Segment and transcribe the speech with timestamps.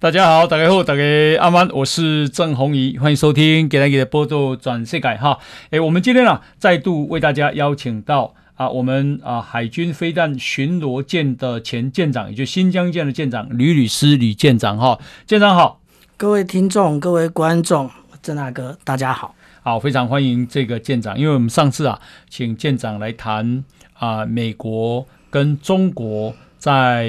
[0.00, 1.02] 大家好，大家好，大家
[1.40, 5.38] 阿曼，我是郑弘仪，欢迎收听《给大家的报道转世改》哈。
[5.70, 14.98] 哎，我们今天啊，再度为大家邀请到啊，我们啊海军飞弹巡逻舰的前舰长，也就是新疆舰的舰长吕律师吕舰长哈。
[15.26, 15.80] 舰长好，
[16.16, 17.88] 各位听众、各位观众，
[18.20, 21.98] 郑大哥，大家好，好，非常欢迎这个舰长，因为我们上次啊，
[22.28, 23.64] 请舰长来谈
[23.94, 27.08] 啊，美国跟中国在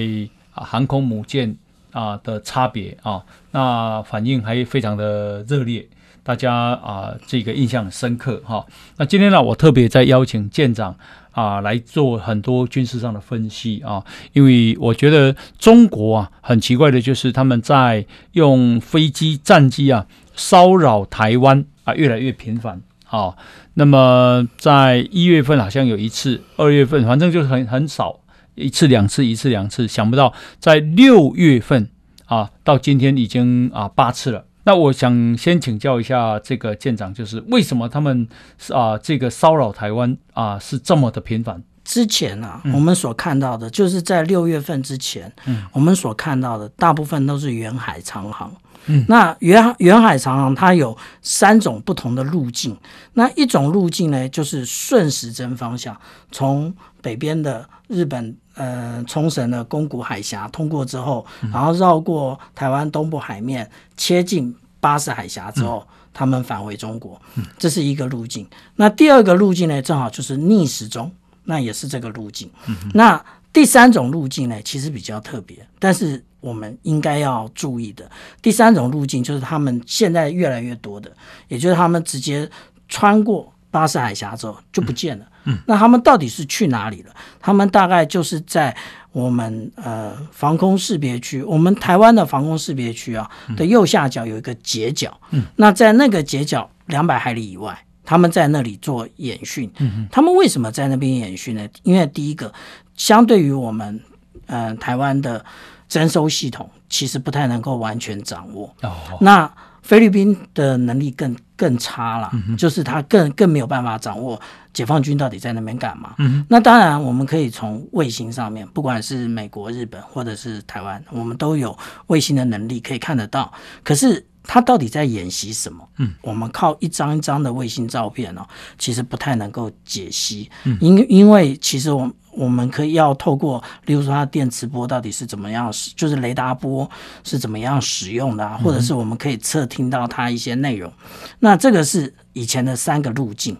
[0.53, 1.57] 啊航空母舰。
[1.95, 5.87] 啊的差别啊，那反应还非常的热烈，
[6.23, 8.65] 大家啊这个印象很深刻哈、
[8.97, 10.93] 那今天呢，我特别在邀请舰长
[11.31, 14.03] 啊来做很多军事上的分析啊，
[14.33, 20.05] 因为我觉得中国啊很奇怪的就是他们在用飞机战机啊
[20.35, 23.35] 骚扰台湾啊越来越频繁啊。
[23.75, 28.19] 那么在一月份好像有一次，二月份反正就是很很少。
[28.55, 31.89] 一次两次，一次两次，想不到在六月份
[32.25, 34.45] 啊，到今天已经啊八次了。
[34.63, 38.27] 那我想先请教一下这个舰长，就是为什么他们
[38.69, 41.61] 啊这个骚扰台湾啊是这么的频繁？
[41.83, 48.51] 之前啊，我们所看到的，就是在六月份之前，嗯，我们所看到的大部分都是远海长航。
[48.87, 52.77] 嗯，那远远海长航它有三种不同的路径。
[53.13, 55.95] 那一种路径呢，就是顺时针方向，
[56.31, 58.35] 从北边的日本。
[58.57, 67.21] 呃，冲绳的宫古海峡通过之后，然后绕过台湾东部海面，切进巴士海峡之后，他们返回中国，
[67.57, 68.47] 这是一个路径。
[68.77, 71.11] 那第二个路径呢，正好就是逆时钟，
[71.43, 72.49] 那也是这个路径。
[72.93, 78.07] 那第三种路径呢，其实比较特别，但是我们应该要注意的，
[78.39, 81.11] 第三种路径就是他们现在越来越多的，
[81.47, 82.47] 也就是他们直接
[82.87, 85.25] 穿过巴士海峡之后就不见了。
[85.45, 87.11] 嗯，那他们到底是去哪里了？
[87.39, 88.75] 他们大概就是在
[89.11, 95.19] 我们呃防空识别区，我们台湾的防空识别区啊的右下角有一个截角。
[95.31, 99.71] 嗯，那在那个截角两百海里以外，他们在那里做演训。
[99.79, 101.67] 嗯，他们为什么在那边演训呢？
[101.81, 102.53] 因为第一个，
[102.95, 103.99] 相对于我们
[104.45, 105.43] 呃台湾的
[105.89, 108.73] 侦搜系统，其实不太能够完全掌握。
[108.81, 108.91] 哦，
[109.21, 109.51] 那
[109.81, 114.39] 菲律宾的能力更更差了，就是他更更没有办法掌握
[114.73, 116.15] 解放军到底在那边干嘛。
[116.49, 123.53] 那当然，我们可以从卫星上面，不管是美国、日本或者是台湾，我们都有卫星的能力可以看得到。
[123.83, 125.87] 可是他到底在演习什么？
[125.97, 128.41] 嗯，我们靠一张一张的卫星照片哦，
[128.79, 130.49] 其实不太能够解析。
[130.81, 132.11] 因因为其实我。
[132.35, 136.89] 我们可以要透过，例如说它电磁波到底是怎么样使，就是雷达波
[137.23, 140.91] 是怎么样使用的啊，或者是我们可以测听到它一些内容。
[141.39, 143.57] 那这个是以前的三个路径，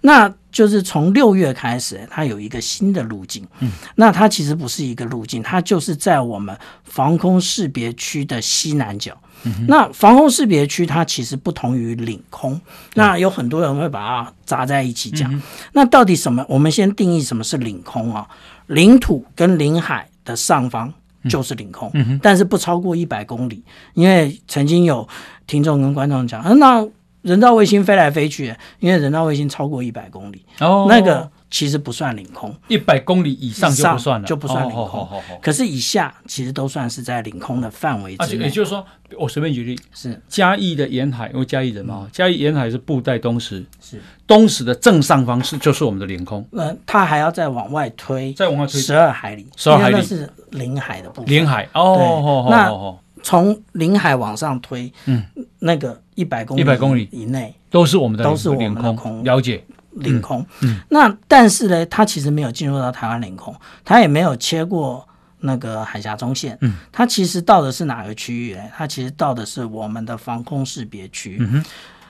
[0.00, 3.46] 那就是从六月开始，它有一个新的路径。
[3.60, 9.16] 嗯那它其实不是一个路径，它就是在我们防空识别区的西南角。
[9.66, 12.60] 那防空识别区它其实不同于领空，
[12.94, 15.42] 那有很多人会把它扎在一起讲。
[15.72, 16.44] 那到底什么？
[16.48, 18.28] 我们先定义什么是领空啊？
[18.66, 20.92] 领土跟领海的上方
[21.28, 21.92] 就是领空，
[22.22, 23.62] 但是不超过一百公里。
[23.94, 25.06] 因为曾经有
[25.46, 26.86] 听众跟观众讲，那
[27.22, 31.30] 人造卫星飞来飞去，因为人造卫星超过一百公里，哦那个。
[31.52, 35.06] 其实不算领空，一百公里以上就不算了，就不算领空。
[35.42, 38.46] 可是以下其实都算是在领空的范围之内。
[38.46, 38.82] 也就是说，
[39.18, 40.18] 我随便举例，是。
[40.26, 44.00] 嘉义的沿海，因为嘉义人嘛，嘉义沿海是布袋东石，是。
[44.26, 46.42] 东石的正上方是就是我们的领空。
[46.52, 48.80] 呃，它还要再往外推，再往外推。
[48.80, 50.00] 十二海里，十二海里。
[50.02, 51.30] 是领海的部分。
[51.30, 51.68] 领海。
[51.74, 52.72] 哦，那
[53.22, 55.22] 从领海往上推，嗯，
[55.58, 57.06] 那个一百公里、一百公里。
[57.12, 59.22] 以内都是我们的都是我们的空。
[59.22, 59.62] 了解。
[59.94, 63.54] 领空，嗯嗯、那但是呢，它其实没有进入到台湾领空，
[63.84, 65.06] 它也没有切过
[65.40, 68.62] 那个海峡中线，嗯，它其实到的是哪个区域呢？
[68.76, 71.40] 它其实到的是我们的防空识别区。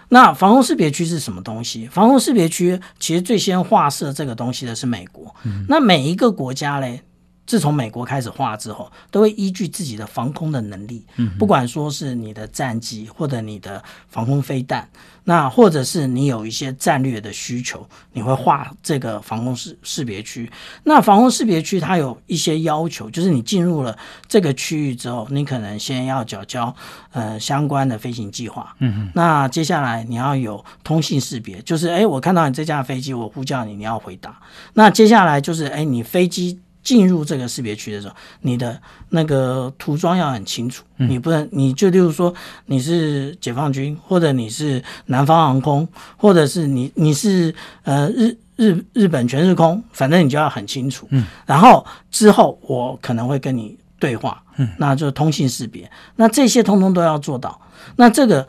[0.09, 1.89] 那防空识别区是什么东西？
[1.89, 5.35] 防空识别区其实最先划设这个东西的是美国。
[5.45, 7.03] 嗯、那每一个国家嘞？
[7.47, 14.89] 自从美国开始画之后，都会依据自己的防空的能力，嗯不管说是你的战机或者你的防空飞弹，
[15.25, 20.51] 那或者是你有一些战略的需求，你会画这个防空识识别区。
[20.85, 23.97] 那防空识别区它有一些要求，就是你进入了
[24.29, 26.75] 这个区域之后，你可能先要缴交
[27.11, 28.75] 呃相关的飞行计划。
[28.79, 29.11] 嗯哼。
[29.15, 34.41] 那接下来你要有通信识别，就是哎，我看到你这架飞机，我呼叫你，你要回答。
[34.75, 36.61] 那接下来就是哎，你飞机。
[36.83, 38.81] 进入这个识别区的时候，你的
[39.11, 42.35] 那个涂装要很清楚，你不能，你就例如说
[42.67, 45.87] 你是解放军，或者你是南方航空，
[46.17, 51.07] 或者是你你是呃日日日本全日空，反正你就要很清楚。
[51.11, 57.61] 嗯，然后之后我可能会跟你对话，嗯，那就是通信识别，那这些通通都要做到。
[57.97, 58.47] 那这个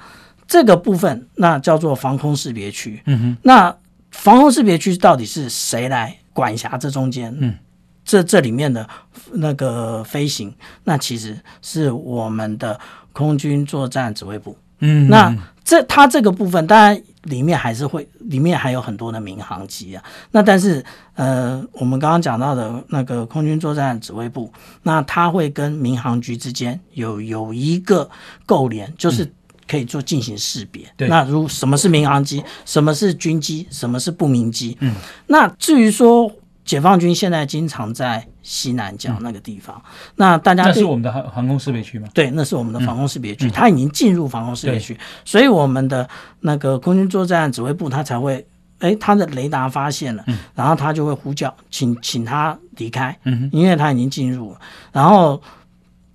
[0.48, 3.38] 这个部分，那叫做防空识别区，嗯哼。
[3.44, 3.76] 那
[4.12, 7.36] 防空识别区到底是谁来管辖这中间？
[7.40, 7.56] 嗯，
[8.04, 8.88] 这这里面的
[9.34, 10.54] 那个飞行，
[10.84, 12.80] 那其实是我们的
[13.12, 17.02] 空军作战指挥部，嗯，那这它这个部分当然。
[17.24, 20.04] 里面还是会，里面还有很多的民航机啊。
[20.32, 20.84] 那但是，
[21.16, 24.52] 呃，我们刚刚讲到的那个空军作战指挥部，
[24.82, 28.10] 那它会跟民航局之间有有一个
[28.46, 29.26] 构连，就是
[29.66, 30.86] 可以做进行识别。
[30.98, 34.76] 嗯、那如什么是民航机，什么是军机，什么是不明机？
[34.82, 34.94] 嗯。
[35.28, 36.30] 那至于说。
[36.66, 42.08] 解放军现在经常在西南角那个地方，嗯、那大家那是我们的航航空识别区吗？
[42.14, 46.08] 对，那是我们的防空识别区，它、嗯、已经进入防空识别区，所以我们的
[46.40, 48.46] 那个空军作战指挥部，它才会，
[48.80, 54.60] 哎，他的雷达发现了，嗯、然后他就会呼叫，请请他离开，嗯，因为他已经进入了，
[54.92, 55.42] 然后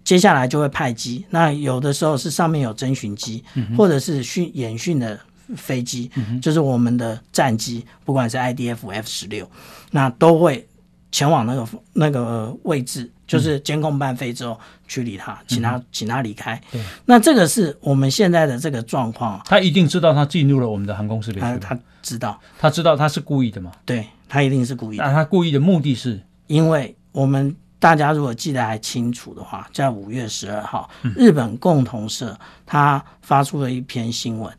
[0.03, 5.21] 接下来就会派机，那有的时候是上面有侦巡机，嗯、或者是训演训的。
[5.57, 6.11] 飞机
[6.43, 9.51] 就是我们的战机，不管是 IDF F 十六，
[9.91, 10.67] 那都会
[11.11, 16.61] 前往那个那个位置，就是监控半飞之后驱离他，请他请他离开。
[17.07, 19.41] 那这个是我们现在的这个状况。
[19.45, 21.59] 他一定知道他进入了我们的航空识别区。
[21.61, 23.73] 他他知道，他知道他是故意的嘛？
[23.85, 25.05] 对，他一定是故意的。
[25.05, 26.21] 那他故意的目的是？
[26.47, 27.55] 因为我们。
[27.79, 34.53] 大家如果记得还清楚的话，在五月十二号，日本共同社他发出了一篇新闻，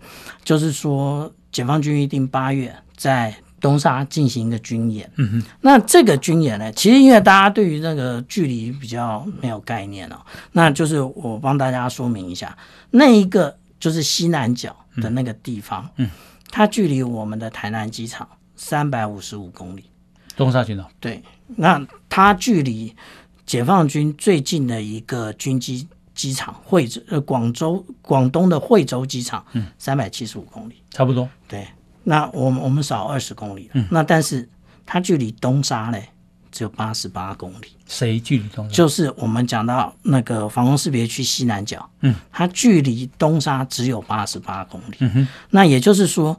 [0.43, 5.11] 就是说解放军预定八月在东沙进行一个军演。
[5.17, 10.17] 嗯哼，那这个军演呢，其实因为大家对于那个距离比较没有概念哦，
[10.53, 12.57] 那就是我帮大家说明一下，
[12.91, 16.09] 那一个就是西南角的那个地方，嗯，
[16.49, 18.25] 它距离我们的台南机场
[18.55, 19.83] 三百五十五公里。
[20.37, 21.21] 东沙群岛，对，
[21.55, 22.95] 那它距离
[23.45, 31.27] 解放军最近的一个军机机场惠州呃广州广东的惠州机场，嗯，三百七十五公里，差不多。
[31.47, 31.67] 对，
[32.03, 34.47] 那我们我们少二十公里，嗯，那但是
[34.85, 36.09] 它距离东沙嘞
[36.51, 37.67] 只有八十八公里。
[37.87, 38.75] 谁距离东沙？
[38.75, 44.97] 就是我们讲到那个防空识别区西南角，嗯，它距离东沙只有八十八公里。
[44.99, 46.37] 嗯哼，那也就是说，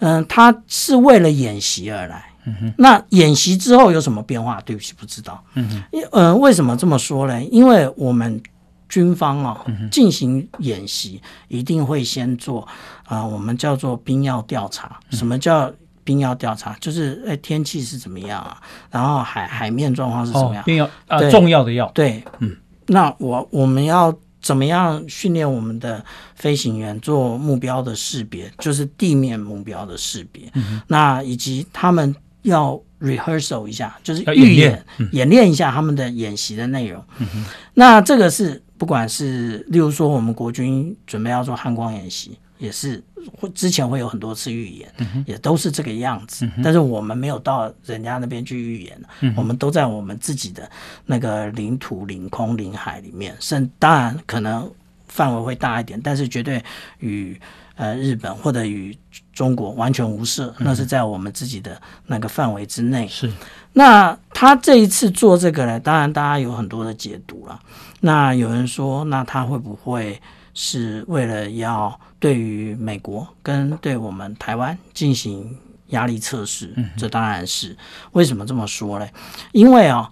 [0.00, 2.29] 嗯、呃，它是为了演习而来。
[2.44, 4.60] 嗯哼，那演习之后有什么变化？
[4.62, 5.42] 对不起，不知道。
[5.54, 7.42] 嗯哼，因呃，为什么这么说呢？
[7.44, 8.42] 因为我们
[8.88, 12.62] 军方啊，进行演习一定会先做
[13.04, 14.98] 啊、呃，我们叫做兵要调查。
[15.10, 15.70] 什么叫
[16.02, 16.74] 兵要调查？
[16.80, 18.56] 就是哎，天气是怎么样啊？
[18.90, 20.64] 然后海海面状况是怎么样？
[20.64, 22.56] 兵要啊，重要的要对，嗯。
[22.86, 26.02] 那我我们要怎么样训练我们的
[26.34, 28.50] 飞行员做目标的识别？
[28.58, 30.50] 就是地面目标的识别。
[30.54, 32.16] 嗯、那以及他们。
[32.42, 37.02] 要 rehearsal 一下，就是预演演、练一下他们的演习的内容。
[37.18, 37.44] 嗯、
[37.74, 43.02] 那这个是不管是例如说我们国军准备要做汉光演习，也是
[43.38, 46.46] 会之前会有很多次预演，嗯、也都是这个样子。
[46.56, 50.70] 嗯、但是我们没有到人家那边去预演，嗯、我们都在我们自己的
[51.06, 53.36] 那个领土、领空、领海里面。
[53.40, 54.70] 甚当然可能
[55.08, 56.62] 范围会大一点，但是绝对
[56.98, 57.38] 与。
[57.76, 58.94] 呃，日本或者与
[59.40, 63.08] 中国完全无涉，那是在我们自己的那个范围之内。
[63.08, 63.32] 是，
[63.72, 67.58] 那他这一次做这个呢，当然大家有很多的解读了。
[68.00, 70.20] 那有人说，那他会不会
[70.52, 76.74] 是为了要对于美国跟对我们台湾进行压力测试？
[76.76, 77.74] 嗯，这当然是。
[78.12, 79.08] 为什么这么说呢？
[79.52, 80.10] 因为啊，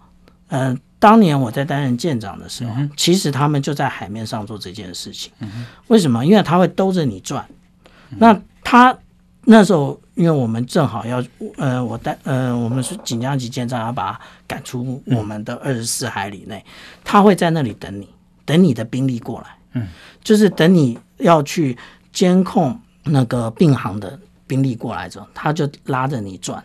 [0.49, 0.79] 嗯、呃。
[1.00, 5.31] 当年我在担任舰长的时候，嗯、其实他们就在海面上做这件事情。
[5.38, 6.26] 嗯、为什么？
[6.26, 7.47] 因为他会兜着你转。
[8.11, 8.97] 嗯、那他
[9.50, 11.25] 那时候，因为我们正好要，
[11.57, 16.59] 呃，我带，呃，我们是锦江级舰长，要把他赶出我们的二十四海里内。
[16.59, 16.71] 嗯、
[17.02, 18.07] 他会在那里等你，
[18.45, 19.47] 等你的兵力过来。
[19.73, 19.88] 嗯，
[20.23, 21.78] 就是等你要去
[22.12, 26.62] 监控那个并航的兵力过来之后，他就拉着你转。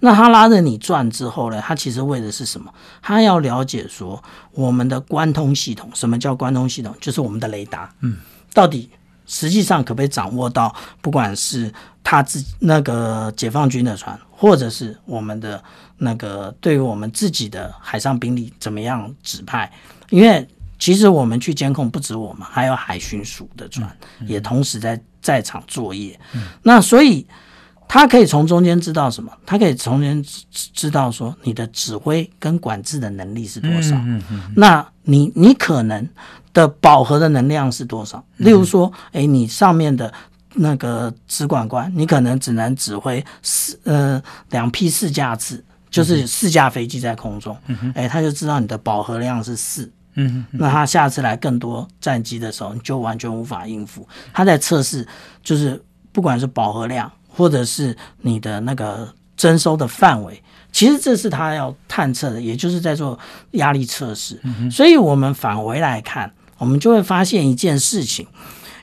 [0.00, 1.62] 那他拉着你转之后呢？
[1.64, 2.68] 他其实为的是什么？
[3.00, 4.20] 他要了解说
[4.50, 6.92] 我们的关通系统，什么叫关通系统？
[7.00, 8.16] 就是我们的雷达，嗯，
[8.52, 8.90] 到底
[9.28, 10.74] 实际上可不可以掌握到？
[11.00, 15.62] 不管是他自那个解放军的船，或者是我们的
[15.98, 19.70] 那个对于我们自己的海上兵力怎么样指派？
[20.10, 20.44] 因为
[20.80, 23.88] 其实我们去监控不止我们，还有海巡署的船
[24.26, 26.18] 也同时在在场作业。
[26.62, 27.24] 那所以。
[27.90, 29.32] 他可以从中间知道什么？
[29.46, 33.96] 他可以从中间知道说你的指挥跟管制的能力是多少。
[34.54, 36.06] 那你你可能
[36.52, 38.22] 的饱和的能量是多少？
[38.36, 40.12] 例如说，哎，你上面的
[40.54, 47.56] 那个指管官，你可能只能指挥四呃两批四架次，就是四架飞机在空中。
[47.94, 49.90] 哎，他就知道你的饱和量是四。
[50.20, 54.08] 嗯，那他下次来更多战机的时候，你就完全无法应付。
[54.32, 55.06] 他在测试，
[55.44, 63.16] 就是不管是饱和量，或者是你的那个征收的范围，其实这是他要探测的，也就是在做
[63.52, 64.40] 压力测试。
[64.72, 68.26] 所以我们返回来看，我们就会发现一件事情，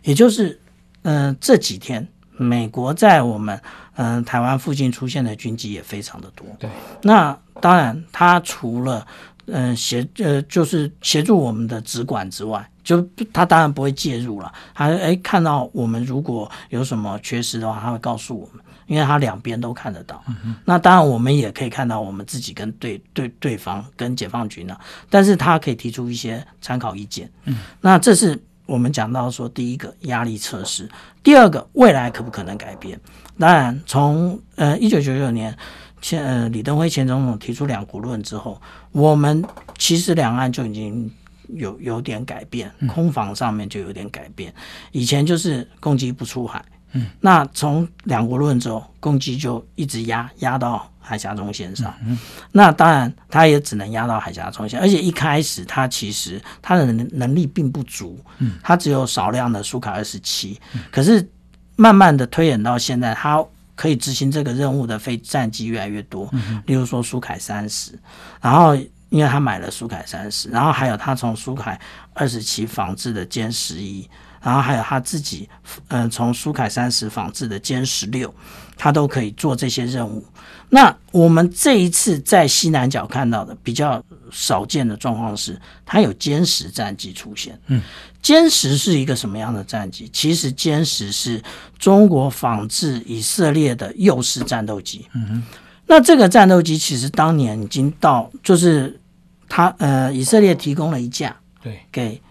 [0.04, 0.60] 也就是，
[1.04, 3.62] 嗯、呃，这几天美国在我们
[3.96, 6.48] 嗯、呃、台湾附近出现的军机也非常的多。
[6.58, 6.70] 对，
[7.04, 9.06] 那当然，他除了
[9.48, 14.52] 嗯，协呃，就是协助我们的直管之外，就他当然不会介入了。
[14.74, 20.24] 他哎，看到我们如果有什么缺失的话，他会告诉我们，因为他两边都看得到。
[20.28, 24.78] 嗯、那当然，我们也可以看到我们自己跟对对对方跟解放军呢，
[25.10, 27.30] 但是他可以提出一些参考意见。
[27.46, 30.90] 嗯，那这是我们讲到说第一个压力测试，
[31.24, 33.00] 第二个未来可不可能改变？
[33.38, 35.58] 当然，从呃一九九九年。
[36.02, 38.62] 前呃，李登辉前总统提出两国论之后，
[38.92, 39.44] 我们
[39.80, 41.10] 其实两岸就已经
[41.48, 44.54] 有有点改变，空防上面就有点改变。
[44.92, 46.64] 以前就是攻击不出海，
[46.96, 52.18] 嗯，那从两国论之后，共机就一直压压到海峡中线上，嗯，
[52.52, 60.60] 那当然他也只能压到海峡中线，而且一开始他其实他的能力并不足，嗯，他只有少量的苏凯二十七，
[60.92, 61.30] 可是
[61.76, 63.46] 慢慢的推演到现在，他。
[63.78, 66.32] 可以执行这个任务的非战机越来越多，
[66.66, 67.92] 例如说苏凯三十，
[68.40, 68.74] 然后
[69.10, 71.78] 因为他买了苏凯三十，然后还有他从苏凯
[72.14, 74.10] 二十七仿制的歼十一，
[74.46, 75.50] 然后还有他自己
[75.88, 78.32] 嗯从苏凯三十仿制的歼十六，
[78.78, 80.24] 他都可以做这些任务。
[80.70, 87.60] 那我们这一次在西南角看到的比较少见的状况是，它有歼十战机出现。
[87.68, 87.82] 嗯，
[88.22, 90.08] 歼十是一个什么样的战机？
[90.14, 91.42] 其实歼十是
[91.80, 95.08] 中国仿制以色列的幼式战斗机。
[95.14, 95.44] 嗯哼，
[95.88, 99.00] 那这个战斗机其实当年已经到，就是
[99.48, 102.22] 他呃，以色列提供了一架，对，给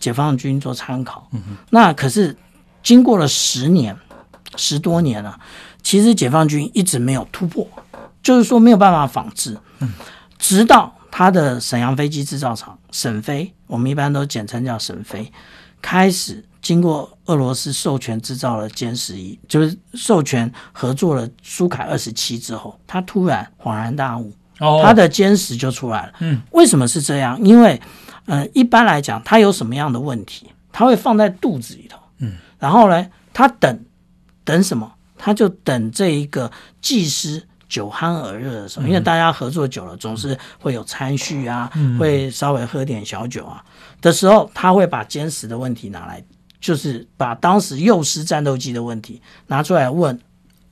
[0.00, 1.28] 解放军做参考。
[1.32, 2.36] 嗯，那可是
[2.82, 3.96] 经过了十年，
[4.56, 5.38] 十多年了。
[5.82, 7.68] 其实解放军一直没有突破，
[8.22, 9.58] 就是说没有办法仿制。
[10.38, 15.30] 直到他的沈阳飞机制造厂沈飞，我们一般都简称叫沈飞，
[15.82, 24.32] 开始经过俄罗斯授权制造了歼十一，就是授权合作了苏凯二十七之后，他突然恍然大悟，
[24.82, 26.12] 他的歼十就出来了。
[26.20, 27.38] 嗯，为什么是这样？
[27.42, 27.78] 因为，
[28.26, 31.98] 呃，一般来讲，他有什么样的问题，他会放在肚子里头。
[32.18, 33.84] 嗯，然后呢，他等
[34.44, 34.90] 等什么？
[35.16, 36.50] 他就等这一个
[36.82, 43.64] 技师酒酣耳热的时候，因为大家合作久了，总是会有餐叙啊，会稍微喝点小酒啊
[44.02, 46.22] 的时候，他会把歼十的问题拿来，
[46.60, 50.20] 就是把当时幼师战斗机的问题拿出来问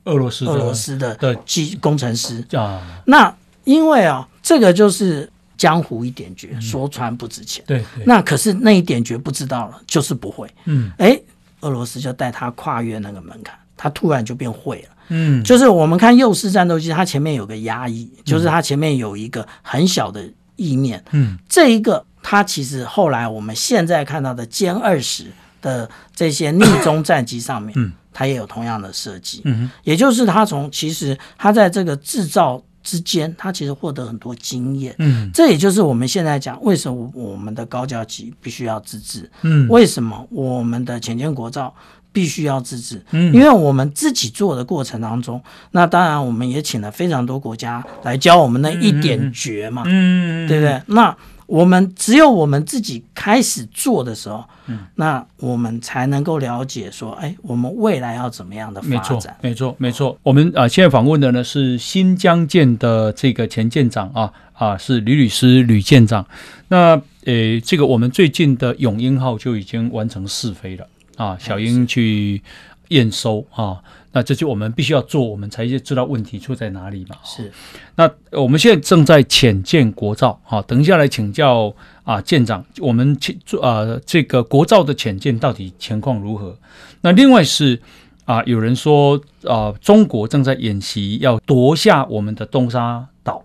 [0.03, 3.01] 俄罗斯俄罗斯的机工程师啊。
[3.05, 5.31] 那因为啊，这个就是
[5.63, 7.63] 江湖一点绝，说穿不值钱。
[7.65, 10.53] 对，那可是那一点绝不知道了，就是不会。
[10.65, 11.17] 嗯，哎，
[11.61, 13.57] 俄罗斯就带他跨越那个门槛。
[13.77, 25.25] 他突然就变会了，嗯，就是我们看幼狮战斗机，它前面有个压抑，就是它前面有一个很小的意念，嗯，这一个它其实后来我们现在看到的歼二十
[25.61, 41.73] 的这些逆中战机上面，嗯，它也有同样的设计，嗯，也就是它从其实它在这个制造之间，他其实获得很多经验，嗯，这也就是我们现在讲为什么我们的高教级必须要自治，嗯，为什么我们的前建国造。
[42.13, 43.03] 必须要自治？
[43.09, 50.79] 嗯，因为我们自己做的过程当中，嗯、那当然我们也请了非常多国家来教我们那一点绝嘛，嗯，对不对？
[50.85, 59.35] 那我们只有我们自己开始做的时候，嗯，那我们才能够了解说，哎，我们未来要怎么样的发展？
[59.41, 60.17] 没错，没错，没错。
[60.23, 66.25] 我们啊，现在访问的呢是新疆舰的这个前舰长啊啊，是吕律师吕舰长。
[66.69, 70.87] 那呃，这个我们最近的永鹰号就已经完成试飞了。
[71.15, 72.41] 啊，小鹰去
[72.87, 73.77] 验收啊，
[74.13, 77.17] 那这就我们必须要做，我们才知道问题出在哪里嘛。
[77.23, 77.51] 是，
[77.95, 86.55] 那我们现在正在潜舰国造，好，等一下来请教啊，舰长，我们潜啊这个国造的潜舰到底情况如何？
[87.01, 87.81] 那另外是
[88.25, 93.43] 啊，有人说啊，中国正在演习要夺下我们的东沙岛，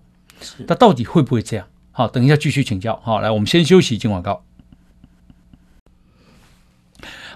[0.67, 1.67] 那到底会不会这样？
[1.93, 3.01] 好，等一下继续请教。
[3.03, 4.45] 好，来，我们先休息，进广告。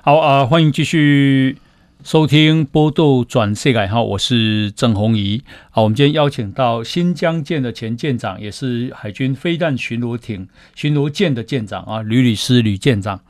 [0.03, 1.57] 好啊、呃，欢迎继续
[2.05, 5.45] 收听《波度转世改》哈，我是郑红怡。
[5.71, 13.21] 好，我们今天邀请到新疆舰的前舰长，也是海军飞弹巡逻艇、巡逻舰的舰长啊，吕律师吕舰长。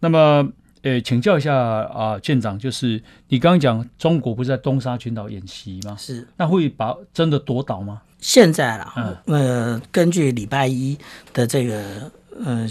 [0.00, 0.46] 那么，
[0.82, 5.96] 呃，请教一下啊，舰长，就是你刚刚讲中国不是在东沙群岛演习吗？
[5.98, 8.02] 是，那会把真的夺岛吗？
[8.18, 8.92] 现在啦，
[9.28, 10.98] 嗯、呃，根据礼拜一
[11.32, 12.12] 的这个
[12.44, 12.68] 呃。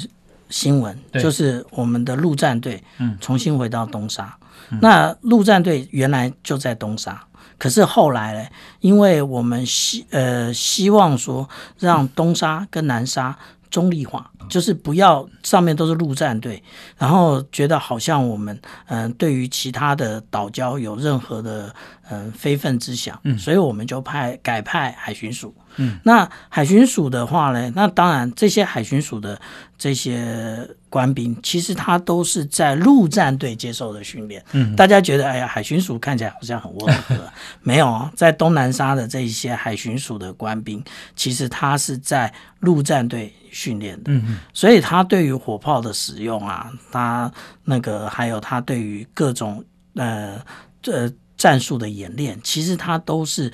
[0.51, 2.81] 新闻，就是我们的陆战队
[3.21, 4.35] 重新回到东沙。
[4.81, 7.21] 那陆战队原来就在东沙，
[7.57, 8.49] 可是后来呢，
[8.79, 11.49] 因为我们希呃希望说
[11.79, 13.37] 让东沙跟南沙
[13.69, 14.31] 中立化。
[14.49, 16.63] 就是不要上面都是陆战队，
[16.97, 21.71] 然后觉得好像我们嗯、呃、对于其他的岛礁有任何的
[22.09, 29.39] 嗯、呃、非分之想，嗯，所以我们就派改派海巡署，嗯，那海巡署的话呢，那当然这些海巡署的
[29.77, 37.15] 这些官兵，其实他都是在陆战队接受的训练，嗯，大家觉得哎呀海巡署看起来好像很温和，
[37.61, 40.83] 没有啊，在东南沙的这一些海巡署的官兵，
[41.15, 43.33] 其实他是在陆战队。
[43.51, 47.31] 训练的，嗯嗯，所以他对于火炮的使用啊，他
[47.63, 49.65] 那个还有他对于各种
[49.95, 50.39] 呃
[50.83, 53.51] 呃战术的演练，其实他都是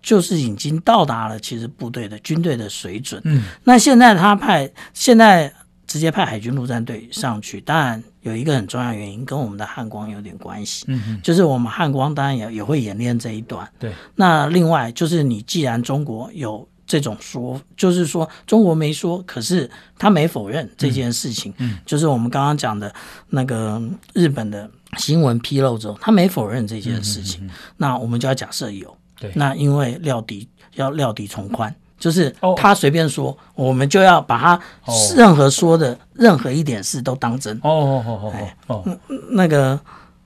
[0.00, 3.20] 就是已经到达了其实部队的军队的水准。
[3.24, 5.52] 嗯，那现在他派现在
[5.92, 10.86] 直接派海军陆战队上去，当然有一个很重要原因，跟我们的汉光有点关系。
[10.88, 13.68] 嗯嗯，就是我们汉光当然也也会演练这一段。
[13.78, 16.66] 对，那另外就是你既然中国有。
[16.84, 21.54] 这种说就是说中国没说，可是他没否认这件事情。
[21.56, 22.92] 嗯，就是我们刚刚讲的
[23.30, 23.80] 那个
[24.12, 24.68] 日本的
[24.98, 27.42] 新闻披露之后，他没否认这件事情。
[27.44, 28.94] 嗯嗯嗯、那我们就要假设有。
[29.18, 29.32] 对。
[29.34, 34.60] 那因为料敌要料敌从宽，就是他随便说，哦、我们就要把他
[35.14, 37.56] 任何说的任何一点事都当真。
[37.58, 38.32] 哦哦哦哦
[38.66, 38.82] 哦。
[38.84, 38.98] 哦
[39.30, 39.78] 那个，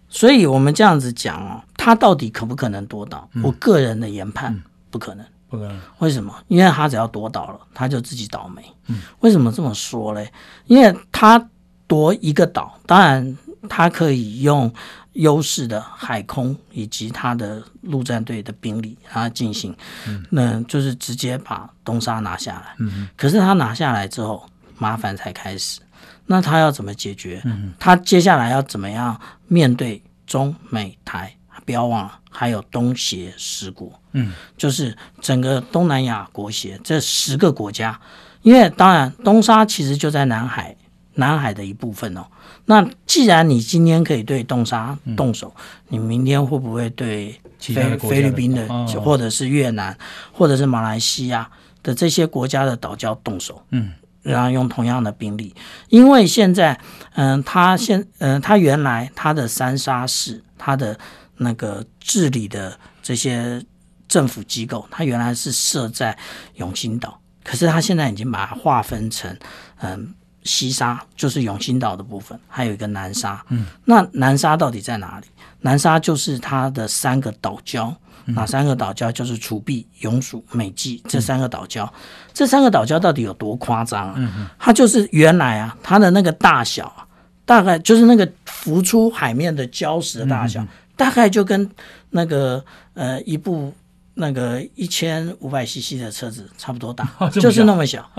[0.09, 3.29] 所以我们这样子讲哦，他到底可不可能夺岛？
[3.35, 4.59] 嗯、我个人的研判，
[4.91, 5.27] 不可能。
[5.51, 6.35] 不可能，为什么？
[6.49, 8.63] 因为他只要夺岛了，他就自己倒霉。
[8.87, 10.33] 嗯，为什么这么说嘞？
[10.65, 11.51] 因为他
[11.87, 13.37] 夺一个岛，当然
[13.69, 14.73] 他可以用
[15.17, 22.75] 优势的海空以及他的陆战队的兵力，他进行，嗯，那就是直接把东沙拿下来。
[22.79, 25.81] 嗯，可是他拿下来之后，麻烦才开始。
[26.27, 27.41] 那他要怎么解决？
[27.45, 31.33] 嗯，他接下来要怎么样面对中美台？
[31.65, 37.99] 不要忘了，还有东协十国，嗯，就是整个东南亚国协这十个国家，
[38.43, 40.77] 因为当然东沙其实就在南海，
[41.17, 42.25] 南海的一部分哦。
[42.65, 49.97] 那既然你今天可以对东沙动手，嗯、你明天会不会对菲菲律宾的，哦、或者是越南，
[50.33, 51.51] 或者是马来西亚
[51.83, 53.63] 的这些国家的岛礁动手？
[53.73, 55.55] 嗯，然后用同样的兵力，
[55.89, 56.81] 因为现在，
[57.15, 60.99] 嗯，他现，嗯，他原来他的三沙市，他的。
[61.39, 63.63] 那个治理的这些
[64.09, 66.17] 政府机构，他原来是设在
[66.55, 69.37] 永兴岛，可是他现在已经把它划分成，
[69.83, 70.15] 嗯，
[70.47, 73.45] 西沙就是永兴岛的部分，还有一个南沙。
[73.49, 75.27] 嗯，那南沙到底在哪里？
[75.61, 77.93] 南沙就是它的三个岛礁，
[78.27, 79.11] 哪三个岛礁？
[79.11, 81.89] 就是楚碧、永暑、美济这三个岛礁。
[82.33, 84.15] 这三个岛礁到底有多夸张啊？
[84.17, 87.05] 嗯，它就是原来啊，它的那个大小啊，
[87.45, 90.63] 大概就是那个浮出海面的礁石的大小。
[90.63, 91.71] 嗯大概就跟
[92.09, 93.71] 那个呃一部
[94.19, 98.11] 那个一千五百 CC 的车子差不多大， 哦、就是那么小。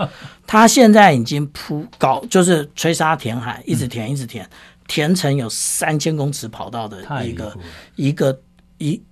[0.46, 4.48] 它现在已经铺搞，就是吹沙填海，一直填一直填，
[4.86, 7.58] 填成有三千公尺跑道的一个
[7.96, 8.40] 一个
[8.78, 9.02] 一，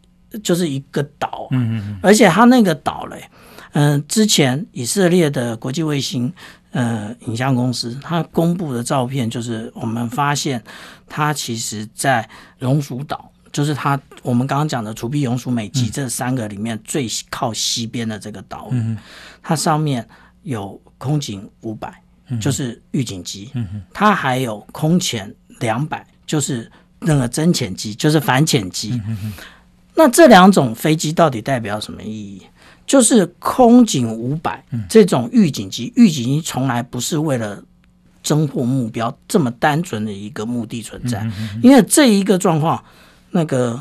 [0.44, 1.48] 就是一个岛。
[1.50, 2.00] 嗯嗯嗯。
[2.02, 3.28] 而且它那个岛嘞，
[3.72, 6.32] 嗯、呃，之前以色列的国际卫星
[6.70, 10.62] 呃影像公司，它公布的照片就是我们发现
[11.08, 12.28] 它其实在
[12.60, 13.32] 龙鼠岛。
[13.56, 18.96] 就是它，我们刚刚讲的楚碧、永暑、美籍这三个里面最靠西边的这个岛屿，
[19.42, 20.06] 它上面
[20.42, 21.90] 有空警五百，
[22.38, 23.50] 就是预警机，
[23.94, 29.00] 它还有空潜两百，就是那个侦潜机，就是反潜机。
[29.94, 32.42] 那这两种飞机到底代表什么意义？
[32.86, 37.64] 就是空警五百这种预警机，预警机从来不是为了
[38.22, 41.26] 侦获目标这么单纯的一个目的存在，
[41.62, 42.84] 因为这一个状况。
[43.30, 43.80] 那个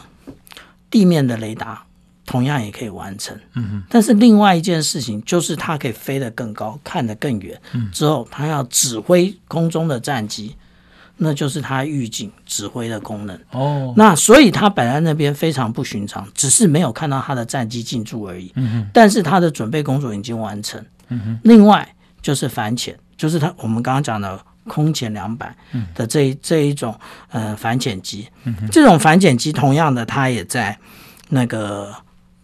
[0.89, 1.83] 地面的雷达
[2.25, 3.37] 同样也可以完成，
[3.87, 10.55] 但是另外一件事情就是它可以飞得更高，看得更远，嗯，之后它要指挥空中的战机，
[11.17, 13.39] 那就是它预警指挥的功能。
[13.51, 21.87] 哦，那所以它摆在那边非常不寻常，只是没有看到它的战机进驻而已，嗯哼，但是它的准备工作已经完成，嗯哼，另外
[22.21, 24.39] 就是反潜，就是它我们刚刚讲的。
[24.67, 25.55] 空潜两百
[25.93, 26.97] 的这一这一种
[27.29, 28.27] 呃反潜机，
[28.71, 30.77] 这种反潜机同样的，它也在
[31.29, 31.93] 那个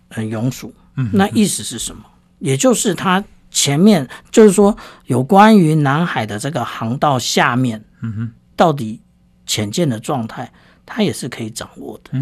[0.09, 0.73] 呃永暑。
[1.13, 2.03] 那意思是什么？
[2.39, 7.83] 也就是它前面就是说有关于南海的这个航道下面，
[8.55, 9.01] 到底
[9.47, 10.51] 潜舰的状态，
[10.85, 12.17] 它也是可以掌握的。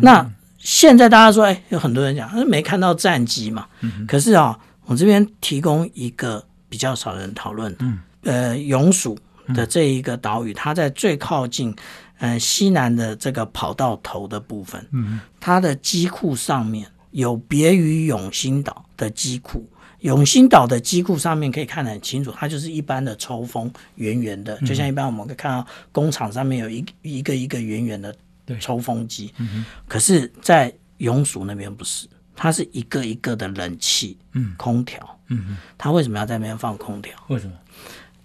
[0.00, 0.24] 那
[0.58, 3.66] 现在大家说，哎，有很多人讲，没看到战机嘛？
[4.06, 7.84] 可是啊，我这边提供一个比较少人讨论的，
[8.22, 9.18] 呃，永暑。
[9.48, 11.74] 的这一个岛屿，它在最靠近
[12.18, 19.68] 呃西南的这个跑道头的部分，嗯，它的机库上面有别于永兴岛的机库。
[20.00, 28.12] 永兴岛的机库上面可以看得很清楚，它就是一般的抽风，圆圆的，就像一般我们可以看到工厂上面有一一个一个圆圆的
[28.58, 29.32] 抽风机。
[29.38, 35.20] 嗯、可是，在永暑那边不是，它是一个一个的冷气，嗯，空调。
[35.28, 37.14] 嗯，它为什么要在那边放空调？
[37.28, 37.52] 为什么？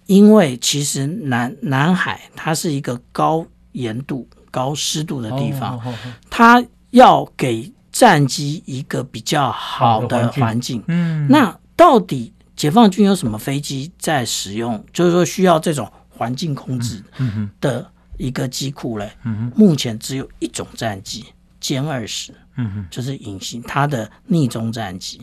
[0.08, 5.80] 因为其实南南海它是一个高盐度、高湿度的地方，
[6.28, 10.82] 它要给战机一个比较好的环境。
[10.88, 11.56] 嗯，那。
[11.78, 14.84] 到底解放军有什么飞机在使用？
[14.92, 17.00] 就是说需要这种环境控制
[17.60, 19.08] 的一个机库嘞？
[19.54, 21.24] 目前只有一种战机
[21.62, 22.34] 歼二十，
[22.90, 25.20] 就是隐形它的逆中战机。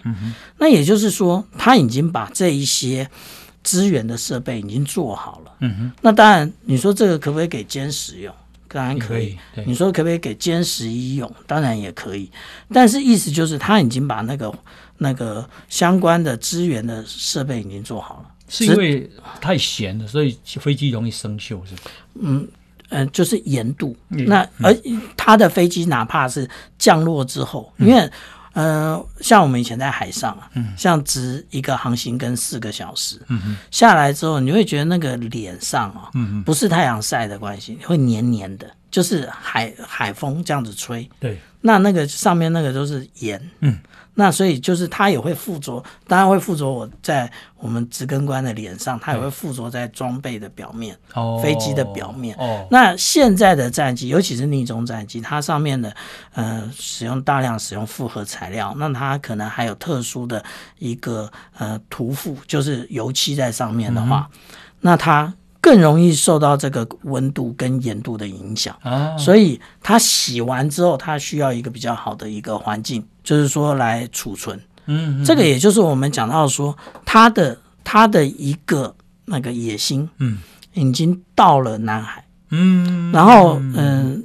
[0.58, 3.10] 那也就是说，他已经把这一些
[3.66, 5.52] 资源的设备已经做好了。
[5.60, 8.34] 嗯哼那当然，你说这个可不可以给歼十用？
[8.70, 9.38] 当然可以。
[9.66, 11.30] 你说可不可以给歼十一用？
[11.46, 12.32] 当然也可以。
[12.72, 14.54] 但是意思就是他已经把那个。
[14.98, 21.82] 那个相关的资源的设备已经做好了，是因为太咸了，所以飞机容易生锈，是吧？
[22.14, 22.48] 嗯
[22.88, 23.94] 嗯、呃，就是盐度。
[24.12, 24.74] 嗯、那而
[25.18, 26.50] 它的飞机哪怕是
[26.80, 28.10] 降落之后，嗯、因为
[28.56, 41.08] 呃，像我们以前在海上啊，嗯、像值一个航行跟四个小时，嗯、哼下来之后，你会觉得那个脸上啊，嗯、哼不是太阳晒的关系，会黏黏的，就是海海风这样子吹。
[41.20, 43.40] 对，那那个上面那个都是盐。
[43.60, 43.78] 嗯。
[44.16, 52.36] 那所以就是它也会附着，当然会附着我在我们植根官的脸上，它也会附着在装备的表面，哦、飞机的表面。
[52.38, 55.96] 哦、那现在的战机，尤其是逆中战机，它上面的
[56.34, 60.44] 呃使用大量使用复合材料，那它可能还有特殊的
[60.80, 64.40] 一个呃涂覆，就是油漆在上面的话，嗯、
[64.82, 65.34] 那它。
[65.66, 74.56] 更容易受到这个温度跟盐度的影响，啊、所以它洗完之后，它需要一个比较好的一个环境，就是说来储存。
[74.86, 80.38] 嗯，嗯，这个也就是我们讲到说，它的它的一个那个野心，嗯，
[80.76, 84.18] 已经到了南海，嗯，然后嗯、呃，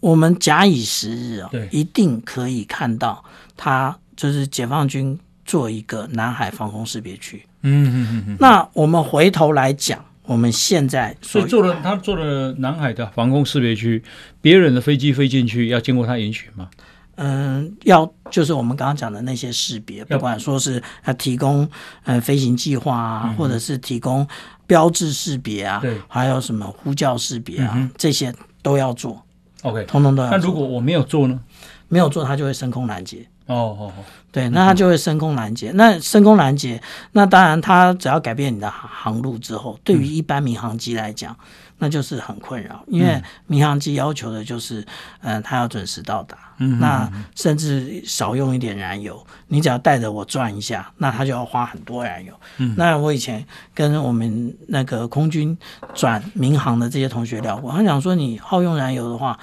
[0.00, 3.22] 我们假以时日哦，对，一定可以看到
[3.56, 7.46] 它就是解放军做一个南海防空识别区。
[7.62, 10.04] 嗯嗯嗯嗯，那我们回头来讲。
[10.28, 14.04] 我们现在所以做了，他做了南海的防空识别区，
[14.42, 16.68] 别人的飞机飞进去要经过他允许吗？
[17.16, 21.66] 嗯，要就是我们刚刚讲的那些识别，不管说是呃提供
[22.04, 24.24] 呃飞行计划啊，嗯、或者是提供
[24.66, 29.24] 标志识别啊，对，还有什么呼叫识别啊，嗯、这些都要做。
[29.62, 30.38] OK，通通都要做。
[30.38, 31.40] 那如果我没有做呢？
[31.88, 33.26] 没有做，他就会升空拦截。
[33.48, 35.72] 哦哦哦，对，那它就会升空拦截。
[35.74, 36.80] 那升空拦截，
[37.12, 41.34] 那当然它只要改变你的航路之后，对于一般民航机来讲，
[41.78, 44.86] 那就是很困扰，因为民航机要求的就是，
[45.22, 49.26] 嗯，它要准时到达，嗯那甚至少用一点燃油。
[49.46, 52.34] 你只要带着我转一下，那它就要花很多燃油。
[52.58, 53.42] 嗯那我以前
[53.74, 55.56] 跟我们那个空军
[55.94, 59.38] 转民航的这些同学聊过，他讲说，你耗用燃油的话。